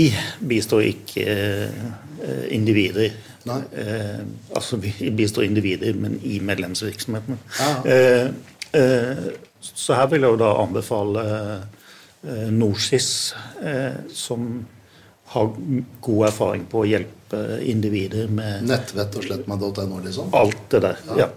bistår 0.47 0.85
ikke 0.91 1.25
eh, 1.27 2.45
individer. 2.55 3.13
Nei. 3.47 3.61
Eh, 3.79 4.21
altså 4.55 4.79
vi 4.81 4.93
bistår 5.15 5.47
individer, 5.47 5.97
men 5.99 6.19
i 6.23 6.39
medlemsvirksomheten. 6.43 7.39
Eh, 7.85 8.29
eh, 8.77 9.27
så 9.59 9.97
her 9.97 10.09
vil 10.11 10.25
jeg 10.25 10.35
jo 10.35 10.39
da 10.41 10.53
anbefale 10.61 11.25
eh, 12.23 12.49
NorSIS, 12.53 13.11
eh, 13.63 13.99
som 14.13 14.65
har 15.33 15.49
god 16.01 16.27
erfaring 16.29 16.63
på 16.71 16.83
å 16.83 16.87
hjelpe 16.87 17.41
individer 17.67 18.29
med 18.31 18.63
Nettvett 18.67 19.17
og 19.19 19.25
slett 19.25 19.49
med 19.51 19.59
.no, 19.59 19.99
liksom. 20.05 20.31
alt 20.37 20.69
det 20.71 20.83
der. 20.85 21.01
Ja. 21.19 21.27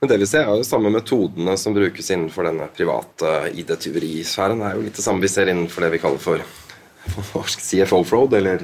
Men 0.00 0.12
det 0.12 0.20
vi 0.22 0.28
ser 0.30 0.46
er 0.46 0.60
jo 0.60 0.64
samme 0.66 0.92
metodene 0.94 1.56
som 1.58 1.74
brukes 1.74 2.08
innenfor 2.14 2.46
denne 2.46 2.68
private 2.72 3.50
ID-tyverisfæren. 3.50 4.62
er 4.62 4.78
jo 4.78 4.84
litt 4.86 4.96
det 4.96 5.04
samme 5.04 5.24
vi 5.24 5.30
ser 5.32 5.50
innenfor 5.50 5.84
det 5.84 5.90
vi 5.96 6.00
kaller 6.02 6.22
for 6.22 6.44
CFO-fraud, 7.68 8.36
eller, 8.38 8.62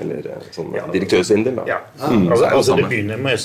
eller 0.00 0.28
eh, 0.34 0.50
sånn 0.54 0.74
direktørsvindel. 0.94 1.60
da. 1.60 1.64
Ja. 1.68 1.78
Mm, 2.02 2.26
så 2.26 2.32
altså, 2.32 2.44
det 2.44 2.52
altså 2.58 2.76
det 2.80 2.90
begynner 2.90 3.22
med 3.22 3.38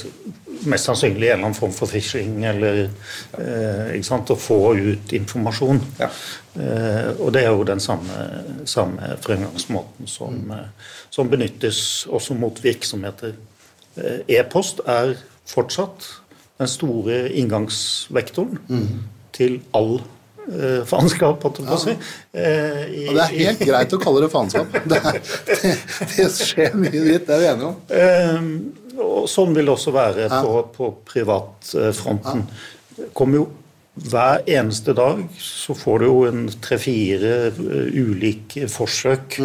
mest 0.68 0.90
sannsynlig 0.90 1.28
en 1.28 1.34
eller 1.34 1.46
annen 1.46 1.58
form 1.58 1.74
for 1.76 1.90
phishing, 1.92 2.42
eller 2.48 2.84
eh, 3.38 3.96
ikke 3.98 4.08
sant, 4.08 4.32
å 4.34 4.40
få 4.40 4.60
ut 4.78 5.14
informasjon. 5.18 5.82
Ja. 6.02 6.10
Eh, 6.58 7.10
og 7.22 7.32
det 7.36 7.44
er 7.46 7.54
jo 7.54 7.68
den 7.68 7.82
samme, 7.84 8.18
samme 8.70 9.14
fremgangsmåten 9.24 10.10
som, 10.10 10.40
mm. 10.50 10.88
som 11.14 11.30
benyttes 11.32 11.82
også 12.10 12.38
mot 12.40 12.64
virksomheter. 12.64 13.36
Eh, 13.98 14.24
E-post 14.40 14.82
er 14.86 15.16
fortsatt 15.48 16.10
den 16.58 16.70
store 16.72 17.28
inngangsvektoren 17.38 18.58
til 19.38 19.60
all 19.78 20.00
eh, 20.48 20.82
faenskap, 20.88 21.44
holdt 21.44 21.60
jeg 21.62 21.68
på 21.68 21.76
å 21.78 21.82
si. 21.84 21.94
Eh, 22.34 22.82
i- 22.88 23.06
Og 23.10 23.16
det 23.20 23.24
er 23.28 23.36
helt 23.38 23.60
greit 23.68 23.94
å 23.94 24.00
kalle 24.02 24.24
det 24.26 24.32
faenskap. 24.34 24.68
Det, 24.92 25.02
det, 25.64 25.76
det 26.16 26.28
skjer 26.34 26.76
mye 26.80 26.92
dritt, 26.96 27.28
det 27.28 27.36
er 27.36 27.44
vi 27.44 27.52
enige 27.52 27.70
om. 27.70 27.78
Uh, 27.92 29.00
og 29.04 29.28
sånn 29.30 29.54
vil 29.54 29.68
det 29.70 29.74
også 29.76 29.92
være 29.94 30.28
på, 30.32 30.52
på 30.74 30.92
privatfronten. 31.06 32.46
Det 32.98 33.12
kommer 33.18 33.42
jo 33.44 33.48
hver 33.98 34.44
eneste 34.46 34.94
dag 34.98 35.24
så 35.42 35.74
får 35.78 36.00
du 36.00 36.06
jo 36.06 36.18
en 36.28 36.44
tre-fire 36.62 37.32
eh, 37.50 37.88
ulike 37.98 38.68
forsøk 38.70 39.40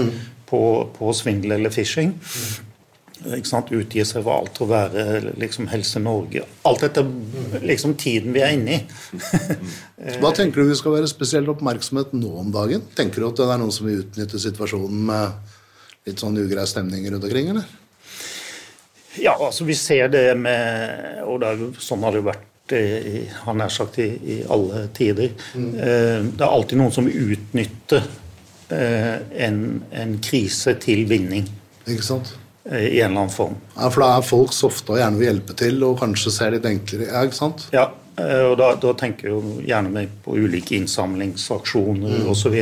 på, 0.51 0.61
på 0.99 1.12
svindel 1.17 1.55
eller 1.57 1.73
phishing. 1.73 2.11
Ikke 2.21 2.72
sant? 3.49 3.73
utgir 3.73 4.07
seg 4.09 4.25
for 4.25 4.35
alt 4.35 4.61
å 4.63 4.69
være 4.71 5.35
liksom 5.41 5.69
Helse 5.73 6.03
Norge. 6.03 6.45
Alt 6.69 6.85
etter 6.87 7.09
liksom 7.63 7.97
tiden 8.01 8.35
vi 8.35 8.43
er 8.45 8.57
inne 8.57 8.79
i. 8.79 8.81
Hva 10.23 10.33
tenker 10.37 10.63
du 10.63 10.71
vi 10.73 10.79
skal 10.79 10.97
være 10.97 11.11
spesielt 11.11 11.51
oppmerksomhet 11.53 12.15
nå 12.17 12.33
om 12.43 12.53
dagen? 12.55 12.85
Tenker 12.99 13.23
du 13.23 13.29
at 13.31 13.39
det 13.41 13.49
er 13.49 13.63
noen 13.63 13.75
som 13.75 13.89
vil 13.89 14.03
utnytte 14.05 14.41
situasjonen 14.43 15.05
med 15.11 15.53
litt 16.09 16.23
sånn 16.23 16.39
ugrei 16.43 16.67
stemning 16.67 17.07
rundt 17.11 17.29
omkring, 17.29 17.53
eller? 17.55 17.69
Ja, 19.21 19.37
altså 19.37 19.67
vi 19.69 19.77
ser 19.77 20.09
det 20.09 20.33
med 20.41 21.21
Og 21.29 21.43
det 21.43 21.51
er 21.51 21.59
jo, 21.61 21.67
sånn 21.85 22.05
har 22.07 22.15
det 22.15 22.23
jo 22.23 22.29
vært 22.31 22.49
i, 22.73 23.27
han 23.45 23.59
nær 23.61 23.73
sagt 23.73 23.99
i, 24.01 24.07
i 24.33 24.37
alle 24.49 24.87
tider. 24.97 25.35
Mm. 25.59 25.73
det 25.75 26.45
er 26.47 26.49
alltid 26.49 26.79
noen 26.81 26.95
som 26.95 27.09
utnytter 27.11 28.07
eh, 28.73 29.19
en, 29.47 29.59
en 29.91 30.15
krise 30.25 30.73
til 30.81 31.05
vinning 31.11 31.51
Ikke 31.85 32.07
sant? 32.07 32.33
Eh, 32.70 32.88
i 32.88 33.01
en 33.01 33.11
eller 33.11 33.25
annen 33.25 33.35
form. 33.35 33.57
Ja, 33.77 33.88
For 33.88 34.05
da 34.05 34.11
er 34.16 34.27
folk 34.27 34.55
så 34.57 34.70
ofte 34.70 34.94
og 34.94 35.01
gjerne 35.01 35.20
vil 35.20 35.31
hjelpe 35.31 35.57
til, 35.59 35.83
og 35.87 35.98
kanskje 36.03 36.35
ser 36.35 36.55
litt 36.57 36.68
enklere 36.68 37.11
Ja, 37.11 37.25
ikke 37.27 37.38
sant? 37.38 37.66
Ja, 37.75 37.88
eh, 38.20 38.44
og 38.51 38.59
da, 38.61 38.72
da 38.83 38.94
tenker 38.98 39.31
jeg 39.31 39.70
gjerne 39.70 39.94
meg 39.94 40.12
på 40.25 40.37
ulike 40.38 40.77
innsamlingsaksjoner 40.79 42.22
og 42.22 42.35
osv. 42.37 42.59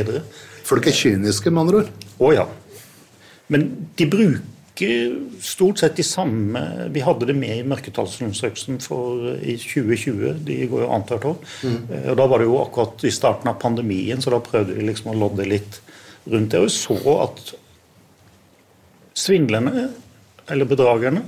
Folk 0.67 0.87
er 0.87 0.95
kyniske, 0.95 1.51
med 1.51 1.65
andre 1.65 1.83
ord. 1.83 2.07
Å 2.21 2.33
ja. 2.35 2.47
Men 3.51 3.69
de 3.99 4.07
bruker 4.07 4.47
stort 5.43 5.81
sett 5.81 5.97
de 5.99 6.03
samme 6.07 6.61
Vi 6.89 7.03
hadde 7.05 7.27
det 7.29 7.35
med 7.37 7.59
i 7.59 7.65
mørketallsundersøkelsen 7.69 8.79
i 8.79 9.57
2020. 9.61 10.39
De 10.47 10.57
går 10.71 10.85
jo 10.85 10.91
annethvert 10.95 11.27
år. 11.33 11.35
Mm. 11.67 11.81
Og 12.13 12.15
da 12.17 12.27
var 12.31 12.41
det 12.41 12.47
jo 12.47 12.61
akkurat 12.63 13.05
i 13.05 13.13
starten 13.13 13.51
av 13.51 13.59
pandemien, 13.61 14.23
så 14.23 14.33
da 14.33 14.39
prøvde 14.41 14.77
vi 14.77 14.87
liksom 14.87 15.11
å 15.11 15.17
lodde 15.19 15.45
litt 15.49 15.81
rundt 16.31 16.53
det. 16.53 16.61
Og 16.61 16.69
vi 16.69 16.73
så 16.77 17.17
at 17.27 17.53
svindlerne, 19.21 19.87
eller 20.51 20.69
bedragerne, 20.69 21.21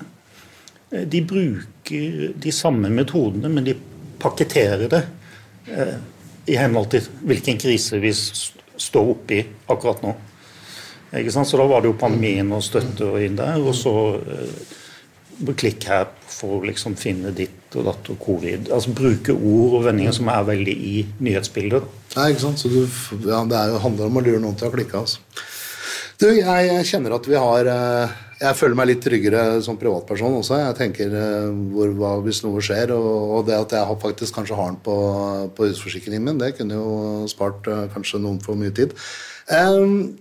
eh, 0.92 1.06
de 1.08 1.22
bruker 1.22 2.34
de 2.36 2.52
samme 2.56 2.90
metodene, 2.90 3.50
men 3.50 3.68
de 3.68 3.78
pakketterer 4.24 4.88
det 4.92 5.04
eh, 5.72 5.96
i 6.46 6.60
henhold 6.60 6.92
til 6.92 7.08
hvilken 7.24 7.60
krise 7.62 8.00
vi 8.04 8.12
står 8.14 9.12
oppi 9.16 9.42
akkurat 9.72 10.04
nå. 10.04 10.14
Så 11.14 11.58
da 11.60 11.66
var 11.70 11.84
det 11.84 11.92
jo 11.92 12.00
pandemien 12.00 12.50
og 12.56 12.64
støtte 12.66 13.06
og 13.06 13.22
inn 13.22 13.38
der, 13.38 13.62
og 13.62 13.76
så 13.78 13.94
eh, 14.18 15.52
klikk 15.58 15.86
her 15.86 16.08
for 16.26 16.58
å 16.58 16.66
liksom 16.66 16.96
finne 16.98 17.34
ditt 17.36 17.76
og 17.78 17.86
datt 17.88 18.10
og 18.14 18.20
covid. 18.22 18.72
Altså 18.74 18.94
bruke 18.98 19.34
ord 19.34 19.78
og 19.80 19.86
vendinger 19.88 20.16
som 20.18 20.30
er 20.34 20.48
veldig 20.48 20.74
i 20.74 20.96
nyhetsbildet. 21.26 21.86
Nei, 22.18 22.30
ikke 22.34 22.46
sant? 22.48 22.66
Du, 22.66 22.82
ja, 23.30 23.44
det 23.50 23.62
jo, 23.70 23.82
handler 23.86 24.10
om 24.10 24.20
å 24.20 24.26
lure 24.26 24.42
noen 24.42 24.58
til 24.58 24.70
å 24.70 24.74
klikke. 24.74 25.04
Altså. 25.04 25.22
Du, 26.22 26.28
jeg, 26.30 26.68
jeg 26.70 26.88
kjenner 26.88 27.16
at 27.16 27.28
vi 27.28 27.38
har 27.40 27.70
eh, 27.70 28.12
Jeg 28.44 28.58
føler 28.60 28.78
meg 28.78 28.90
litt 28.92 29.02
tryggere 29.06 29.44
som 29.66 29.80
privatperson 29.82 30.36
også. 30.40 30.60
Jeg 30.62 30.78
tenker 30.78 31.16
eh, 31.18 31.48
hvor, 31.74 31.94
hva, 31.98 32.12
Hvis 32.26 32.44
noe 32.46 32.62
skjer, 32.64 32.94
og, 32.96 33.38
og 33.38 33.48
det 33.50 33.58
at 33.58 33.78
jeg 33.78 34.02
faktisk 34.04 34.38
kanskje 34.38 34.58
har 34.60 34.74
den 34.74 34.82
på, 34.86 34.98
på 35.58 35.70
husforsikringen 35.70 36.28
min, 36.28 36.42
det 36.42 36.54
kunne 36.60 36.78
jo 36.78 36.92
spart 37.32 37.70
eh, 37.72 37.88
kanskje 37.96 38.22
noen 38.22 38.38
for 38.44 38.60
mye 38.60 38.74
tid. 38.76 38.94
Um, 39.50 40.14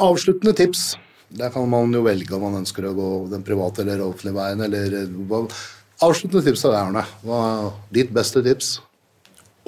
avsluttende 0.00 0.56
tips. 0.56 0.94
Der 1.38 1.52
kan 1.54 1.68
man 1.70 1.94
jo 1.94 2.02
velge 2.02 2.34
om 2.34 2.42
man 2.48 2.58
ønsker 2.64 2.88
å 2.88 2.96
gå 2.96 3.10
den 3.30 3.46
private 3.46 3.84
eller 3.84 4.02
offentlige 4.02 4.34
veien. 4.34 4.66
eller. 4.66 5.46
Avsluttende 6.02 6.42
tips 6.48 6.66
av 6.66 6.74
deg, 6.74 6.80
Arne. 6.88 7.06
Hva 7.22 7.40
ditt 7.94 8.10
beste 8.16 8.42
tips? 8.42 8.78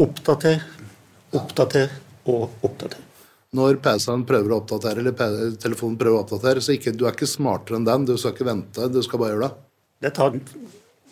Oppdater, 0.00 0.64
oppdater 1.36 1.92
og 2.26 2.50
oppdater. 2.64 3.11
Når 3.56 3.82
PC-en 3.84 4.22
prøver 4.28 4.54
å 4.54 4.62
oppdatere, 4.62 5.02
eller 5.02 5.56
telefonen 5.60 5.98
prøver 6.00 6.16
å 6.16 6.22
oppdatere, 6.24 6.62
så 6.64 6.72
ikke, 6.72 6.94
du 6.96 7.04
er 7.04 7.12
ikke 7.12 7.28
smartere 7.28 7.76
enn 7.76 7.88
den. 7.88 8.06
Du 8.08 8.14
skal 8.16 8.32
ikke 8.32 8.48
vente, 8.48 8.88
du 8.88 9.02
skal 9.04 9.20
bare 9.20 9.34
gjøre 9.34 9.50
det. 9.50 9.66
Det 10.06 10.12
tar, 10.16 10.38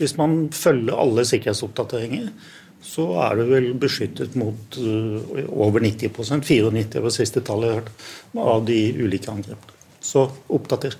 hvis 0.00 0.16
man 0.16 0.38
følger 0.56 0.96
alle 1.04 1.26
sikkerhetsoppdateringer, 1.28 2.30
så 2.80 3.04
er 3.26 3.36
du 3.36 3.44
vel 3.50 3.68
beskyttet 3.76 4.38
mot 4.40 4.80
uh, 4.80 5.20
over 5.52 5.84
90% 5.84 6.40
94 6.48 7.04
var 7.04 7.12
siste 7.12 7.44
tallet 7.44 7.68
jeg 7.68 7.82
hørte, 7.82 7.94
av 8.56 8.64
de 8.72 8.80
ulike 8.96 9.28
angrepene. 9.28 9.76
Så 10.00 10.24
oppdater. 10.48 10.96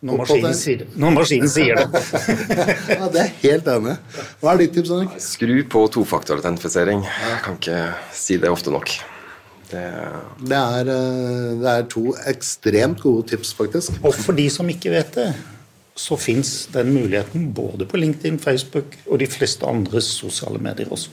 Når 0.00 0.22
maskinen 0.22 0.56
sier 0.56 0.80
det. 0.80 0.90
Når 0.96 1.12
maskinen 1.12 1.50
sier 1.52 1.76
det. 1.76 2.04
Ja, 2.96 3.12
Det 3.12 3.20
er 3.20 3.32
helt 3.42 3.68
enig. 3.68 3.98
Hva 4.40 4.54
er 4.54 4.64
ditt 4.64 4.72
tips, 4.78 4.96
Henrik? 4.96 5.20
Skru 5.20 5.56
på 5.76 5.86
tofaktorautentifisering. 5.92 7.04
Kan 7.44 7.60
ikke 7.60 7.82
si 8.16 8.40
det 8.40 8.48
ofte 8.48 8.72
nok. 8.72 8.96
Det, 9.70 9.84
Det 10.50 10.58
er, 10.58 10.90
eh, 10.90 11.46
det 11.60 11.70
er 11.70 11.88
to 11.90 12.10
ekstremt 12.30 13.00
gode 13.02 13.28
tips, 13.30 13.54
faktisk. 13.54 14.00
Og 14.02 14.14
for 14.14 14.36
de 14.36 14.48
som 14.50 14.68
ikke 14.68 14.92
vet 14.92 15.14
det, 15.14 15.30
så 16.00 16.16
fins 16.16 16.68
den 16.72 16.92
muligheten 16.94 17.50
både 17.54 17.86
på 17.86 17.98
LinkedIn, 18.00 18.38
Facebook 18.38 18.96
og 19.06 19.20
de 19.20 19.28
fleste 19.30 19.66
andre 19.68 20.00
sosiale 20.00 20.58
medier 20.62 20.90
også. 20.90 21.10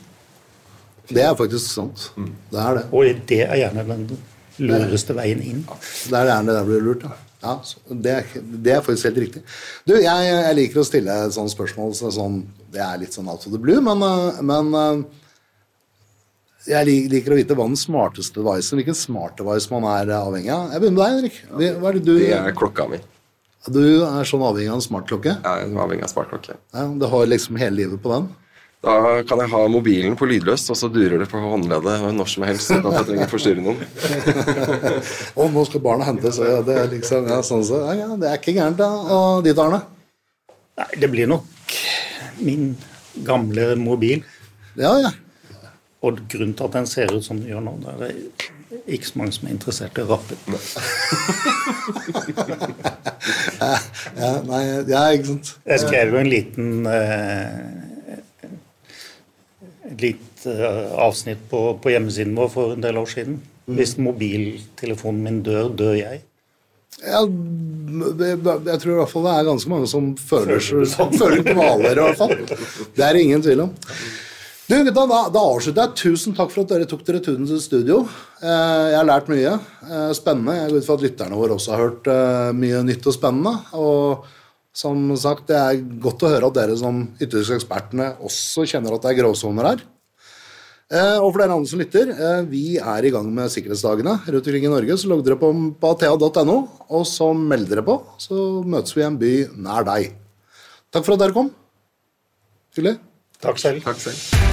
Det 1.09 1.23
er 1.23 1.35
faktisk 1.39 1.71
sant. 1.71 2.09
Det 2.51 2.59
er 2.59 2.79
det. 2.79 2.83
Og 2.91 3.21
det 3.29 3.41
er 3.45 3.55
gjerne 3.61 3.85
den 3.87 4.09
lureste 4.57 5.15
veien 5.15 5.41
inn. 5.43 5.63
Det 6.09 6.17
er 6.17 6.31
gjerne 6.31 6.55
der 6.55 6.67
blir 6.67 6.83
lurt, 6.83 7.05
da. 7.05 7.13
ja 7.43 7.53
det, 8.03 8.11
er, 8.11 8.41
det 8.65 8.73
er 8.73 8.81
faktisk 8.83 9.09
helt 9.09 9.21
riktig. 9.25 9.43
Du, 9.87 9.95
jeg, 9.95 10.27
jeg 10.31 10.57
liker 10.57 10.81
å 10.81 10.87
stille 10.87 11.17
sånne 11.35 11.53
spørsmål. 11.53 11.95
Så 11.95 12.11
sånn, 12.15 12.41
det 12.73 12.83
er 12.83 12.99
litt 13.03 13.15
sånn 13.15 13.29
out 13.31 13.45
of 13.47 13.55
the 13.55 13.61
blue, 13.61 13.79
men, 13.83 14.03
eh, 14.03 14.41
men 14.47 14.73
eh, 14.81 15.23
jeg 16.67 17.07
liker 17.11 17.33
å 17.33 17.37
vite 17.39 17.55
hva 17.57 17.67
den 17.69 17.79
smarteste 17.79 18.41
devicen, 18.41 18.79
hvilken 18.79 18.97
smart 18.97 19.37
device 19.39 19.71
man 19.71 19.87
er 19.91 20.11
avhengig 20.17 20.51
av. 20.53 20.73
Jeg 20.73 20.83
begynner 20.83 20.97
med 20.97 21.03
deg, 21.03 21.13
Henrik. 21.15 21.37
Hva 21.81 21.91
er 21.91 21.99
det 21.99 22.03
du, 22.07 22.15
det 22.19 22.33
er 22.37 22.57
klokka 22.57 22.87
mi. 22.91 22.99
du 23.71 23.85
er 24.07 24.27
sånn 24.27 24.43
avhengig 24.47 24.73
av 24.73 24.79
en 24.79 24.83
smartklokke? 24.87 25.37
Jeg 25.37 25.69
er 25.69 25.79
avhengig 25.85 26.07
av 26.07 26.11
smartklokke. 26.11 26.57
Ja, 26.75 26.85
du 26.91 27.07
har 27.13 27.31
liksom 27.31 27.59
hele 27.61 27.79
livet 27.83 28.03
på 28.03 28.11
den? 28.13 28.29
Da 28.85 28.93
kan 29.25 29.41
jeg 29.41 29.49
ha 29.49 29.61
mobilen 29.73 30.13
på 30.19 30.27
lydløst, 30.29 30.69
og 30.69 30.77
så 30.77 30.89
durer 30.93 31.17
det 31.23 31.27
på 31.31 31.39
håndleddet 31.41 32.03
når 32.13 32.29
som 32.29 32.45
helst. 32.45 32.69
uten 32.69 32.85
at 32.91 32.99
jeg 32.99 33.07
trenger 33.09 33.25
å 33.25 33.31
forstyrre 33.31 33.63
noen. 33.65 33.79
og 35.39 35.55
nå 35.55 35.63
skal 35.67 35.83
barna 35.83 36.07
hentes. 36.07 36.37
og 36.43 36.67
Det 36.67 36.75
er 36.83 36.91
liksom, 36.91 37.29
ja, 37.31 37.39
sånn 37.45 37.65
så, 37.65 37.81
ja, 37.89 37.95
ja, 38.03 38.09
det 38.21 38.29
er 38.29 38.37
ikke 38.37 38.53
gærent, 38.53 38.77
da. 38.79 38.91
Og 39.17 39.47
ditt, 39.47 39.57
Arne? 39.63 39.81
Nei, 40.77 40.91
det 41.01 41.09
blir 41.09 41.31
nok 41.31 41.77
min 42.37 42.75
gamle 43.25 43.71
mobil. 43.81 44.21
Ja, 44.77 44.93
ja. 45.01 45.15
Og 46.05 46.19
grunnen 46.29 46.53
til 46.53 46.67
at 46.67 46.75
den 46.77 46.87
ser 46.89 47.13
ut 47.13 47.25
som 47.25 47.39
den 47.41 47.49
gjør 47.49 47.63
nå, 47.65 47.73
det 47.83 47.93
er 48.11 48.13
ikke 48.93 49.09
så 49.09 49.19
mange 49.19 49.33
som 49.33 49.47
er 49.47 49.55
interessert 49.55 49.97
i 49.97 50.05
rappet. 50.05 50.39
rappe. 50.51 50.77
ja, 54.21 54.31
nei, 54.45 54.61
ja, 54.91 55.01
ikke 55.15 55.29
sant. 55.31 55.53
Jeg 55.65 55.79
skrev 55.85 56.13
jo 56.13 56.21
en 56.21 56.29
liten 56.29 56.67
eh, 56.91 57.57
litt 59.97 60.45
eh, 60.45 60.85
avsnitt 61.07 61.47
på, 61.49 61.63
på 61.81 61.93
hjemmesiden 61.95 62.35
vår 62.37 62.49
for 62.53 62.75
en 62.75 62.85
del 62.85 62.99
år 63.01 63.09
siden. 63.11 63.41
Hvis 63.67 63.97
mobiltelefonen 63.99 65.23
min 65.25 65.41
dør, 65.43 65.71
dør 65.75 65.95
jeg. 65.97 66.21
Ja, 67.03 67.19
jeg 67.27 68.79
tror 68.81 68.93
i 68.93 68.99
hvert 69.01 69.11
fall 69.11 69.25
det 69.27 69.33
er 69.33 69.49
ganske 69.49 69.69
mange 69.69 69.89
som 69.91 70.13
føler, 70.17 70.61
føler 70.61 71.43
kvaler, 71.45 71.91
i 71.91 72.05
hvert 72.05 72.17
fall. 72.21 72.33
Det 72.95 73.03
er 73.05 73.13
det 73.13 73.25
ingen 73.27 73.43
tvil 73.43 73.67
om. 73.67 73.73
Du, 74.67 74.75
gutta, 74.83 75.05
da, 75.07 75.17
da 75.31 75.41
avslutter 75.47 75.85
jeg. 75.85 75.95
Tusen 75.95 76.33
takk 76.35 76.49
for 76.51 76.65
at 76.65 76.71
dere 76.73 76.87
tok 76.91 77.05
dere 77.07 77.21
turen 77.23 77.47
til 77.47 77.59
studio. 77.63 78.01
Eh, 78.43 78.87
jeg 78.91 78.97
har 78.97 79.05
lært 79.07 79.29
mye. 79.31 79.53
Eh, 79.87 80.09
spennende. 80.17 80.57
Jeg 80.57 80.73
går 80.73 80.81
ut 80.81 80.87
fra 80.89 80.97
at 80.97 81.03
lytterne 81.05 81.37
våre 81.39 81.55
også 81.55 81.71
har 81.71 81.83
hørt 81.85 82.09
eh, 82.11 82.47
mye 82.59 82.81
nytt 82.83 83.07
og 83.07 83.15
spennende. 83.15 83.53
Og 83.79 84.25
som 84.75 85.05
sagt, 85.15 85.45
det 85.47 85.55
er 85.55 85.79
godt 86.03 86.25
å 86.27 86.31
høre 86.33 86.49
at 86.51 86.57
dere 86.57 86.75
som 86.81 86.99
ytterligere 87.15 88.09
også 88.27 88.65
kjenner 88.67 88.97
at 88.97 89.07
det 89.07 89.13
er 89.13 89.19
gråsoner 89.21 89.69
her. 89.71 89.85
Og 91.23 91.29
for 91.31 91.41
dere 91.41 91.55
andre 91.55 91.67
som 91.71 91.81
lytter, 91.81 92.11
vi 92.47 92.77
er 92.77 93.07
i 93.07 93.11
gang 93.11 93.25
med 93.35 93.51
sikkerhetsdagene 93.51 94.13
rundt 94.27 94.45
omkring 94.51 94.67
i 94.67 94.71
Norge. 94.71 94.99
Så 94.99 95.09
logg 95.11 95.23
dere 95.25 95.39
på, 95.41 95.49
på 95.79 95.93
athea.no, 95.95 96.57
og 96.87 97.07
så 97.09 97.31
meld 97.35 97.71
dere 97.71 97.83
på. 97.87 97.97
Så 98.23 98.61
møtes 98.67 98.95
vi 98.95 99.03
i 99.03 99.07
en 99.07 99.19
by 99.19 99.33
nær 99.67 99.87
deg. 99.89 100.11
Takk 100.91 101.07
for 101.07 101.17
at 101.17 101.25
dere 101.25 101.35
kom. 101.35 101.51
Hyggelig. 102.77 102.99
Takk 103.43 103.59
selv. 103.63 103.83
Takk 103.87 104.05
selv. 104.05 104.46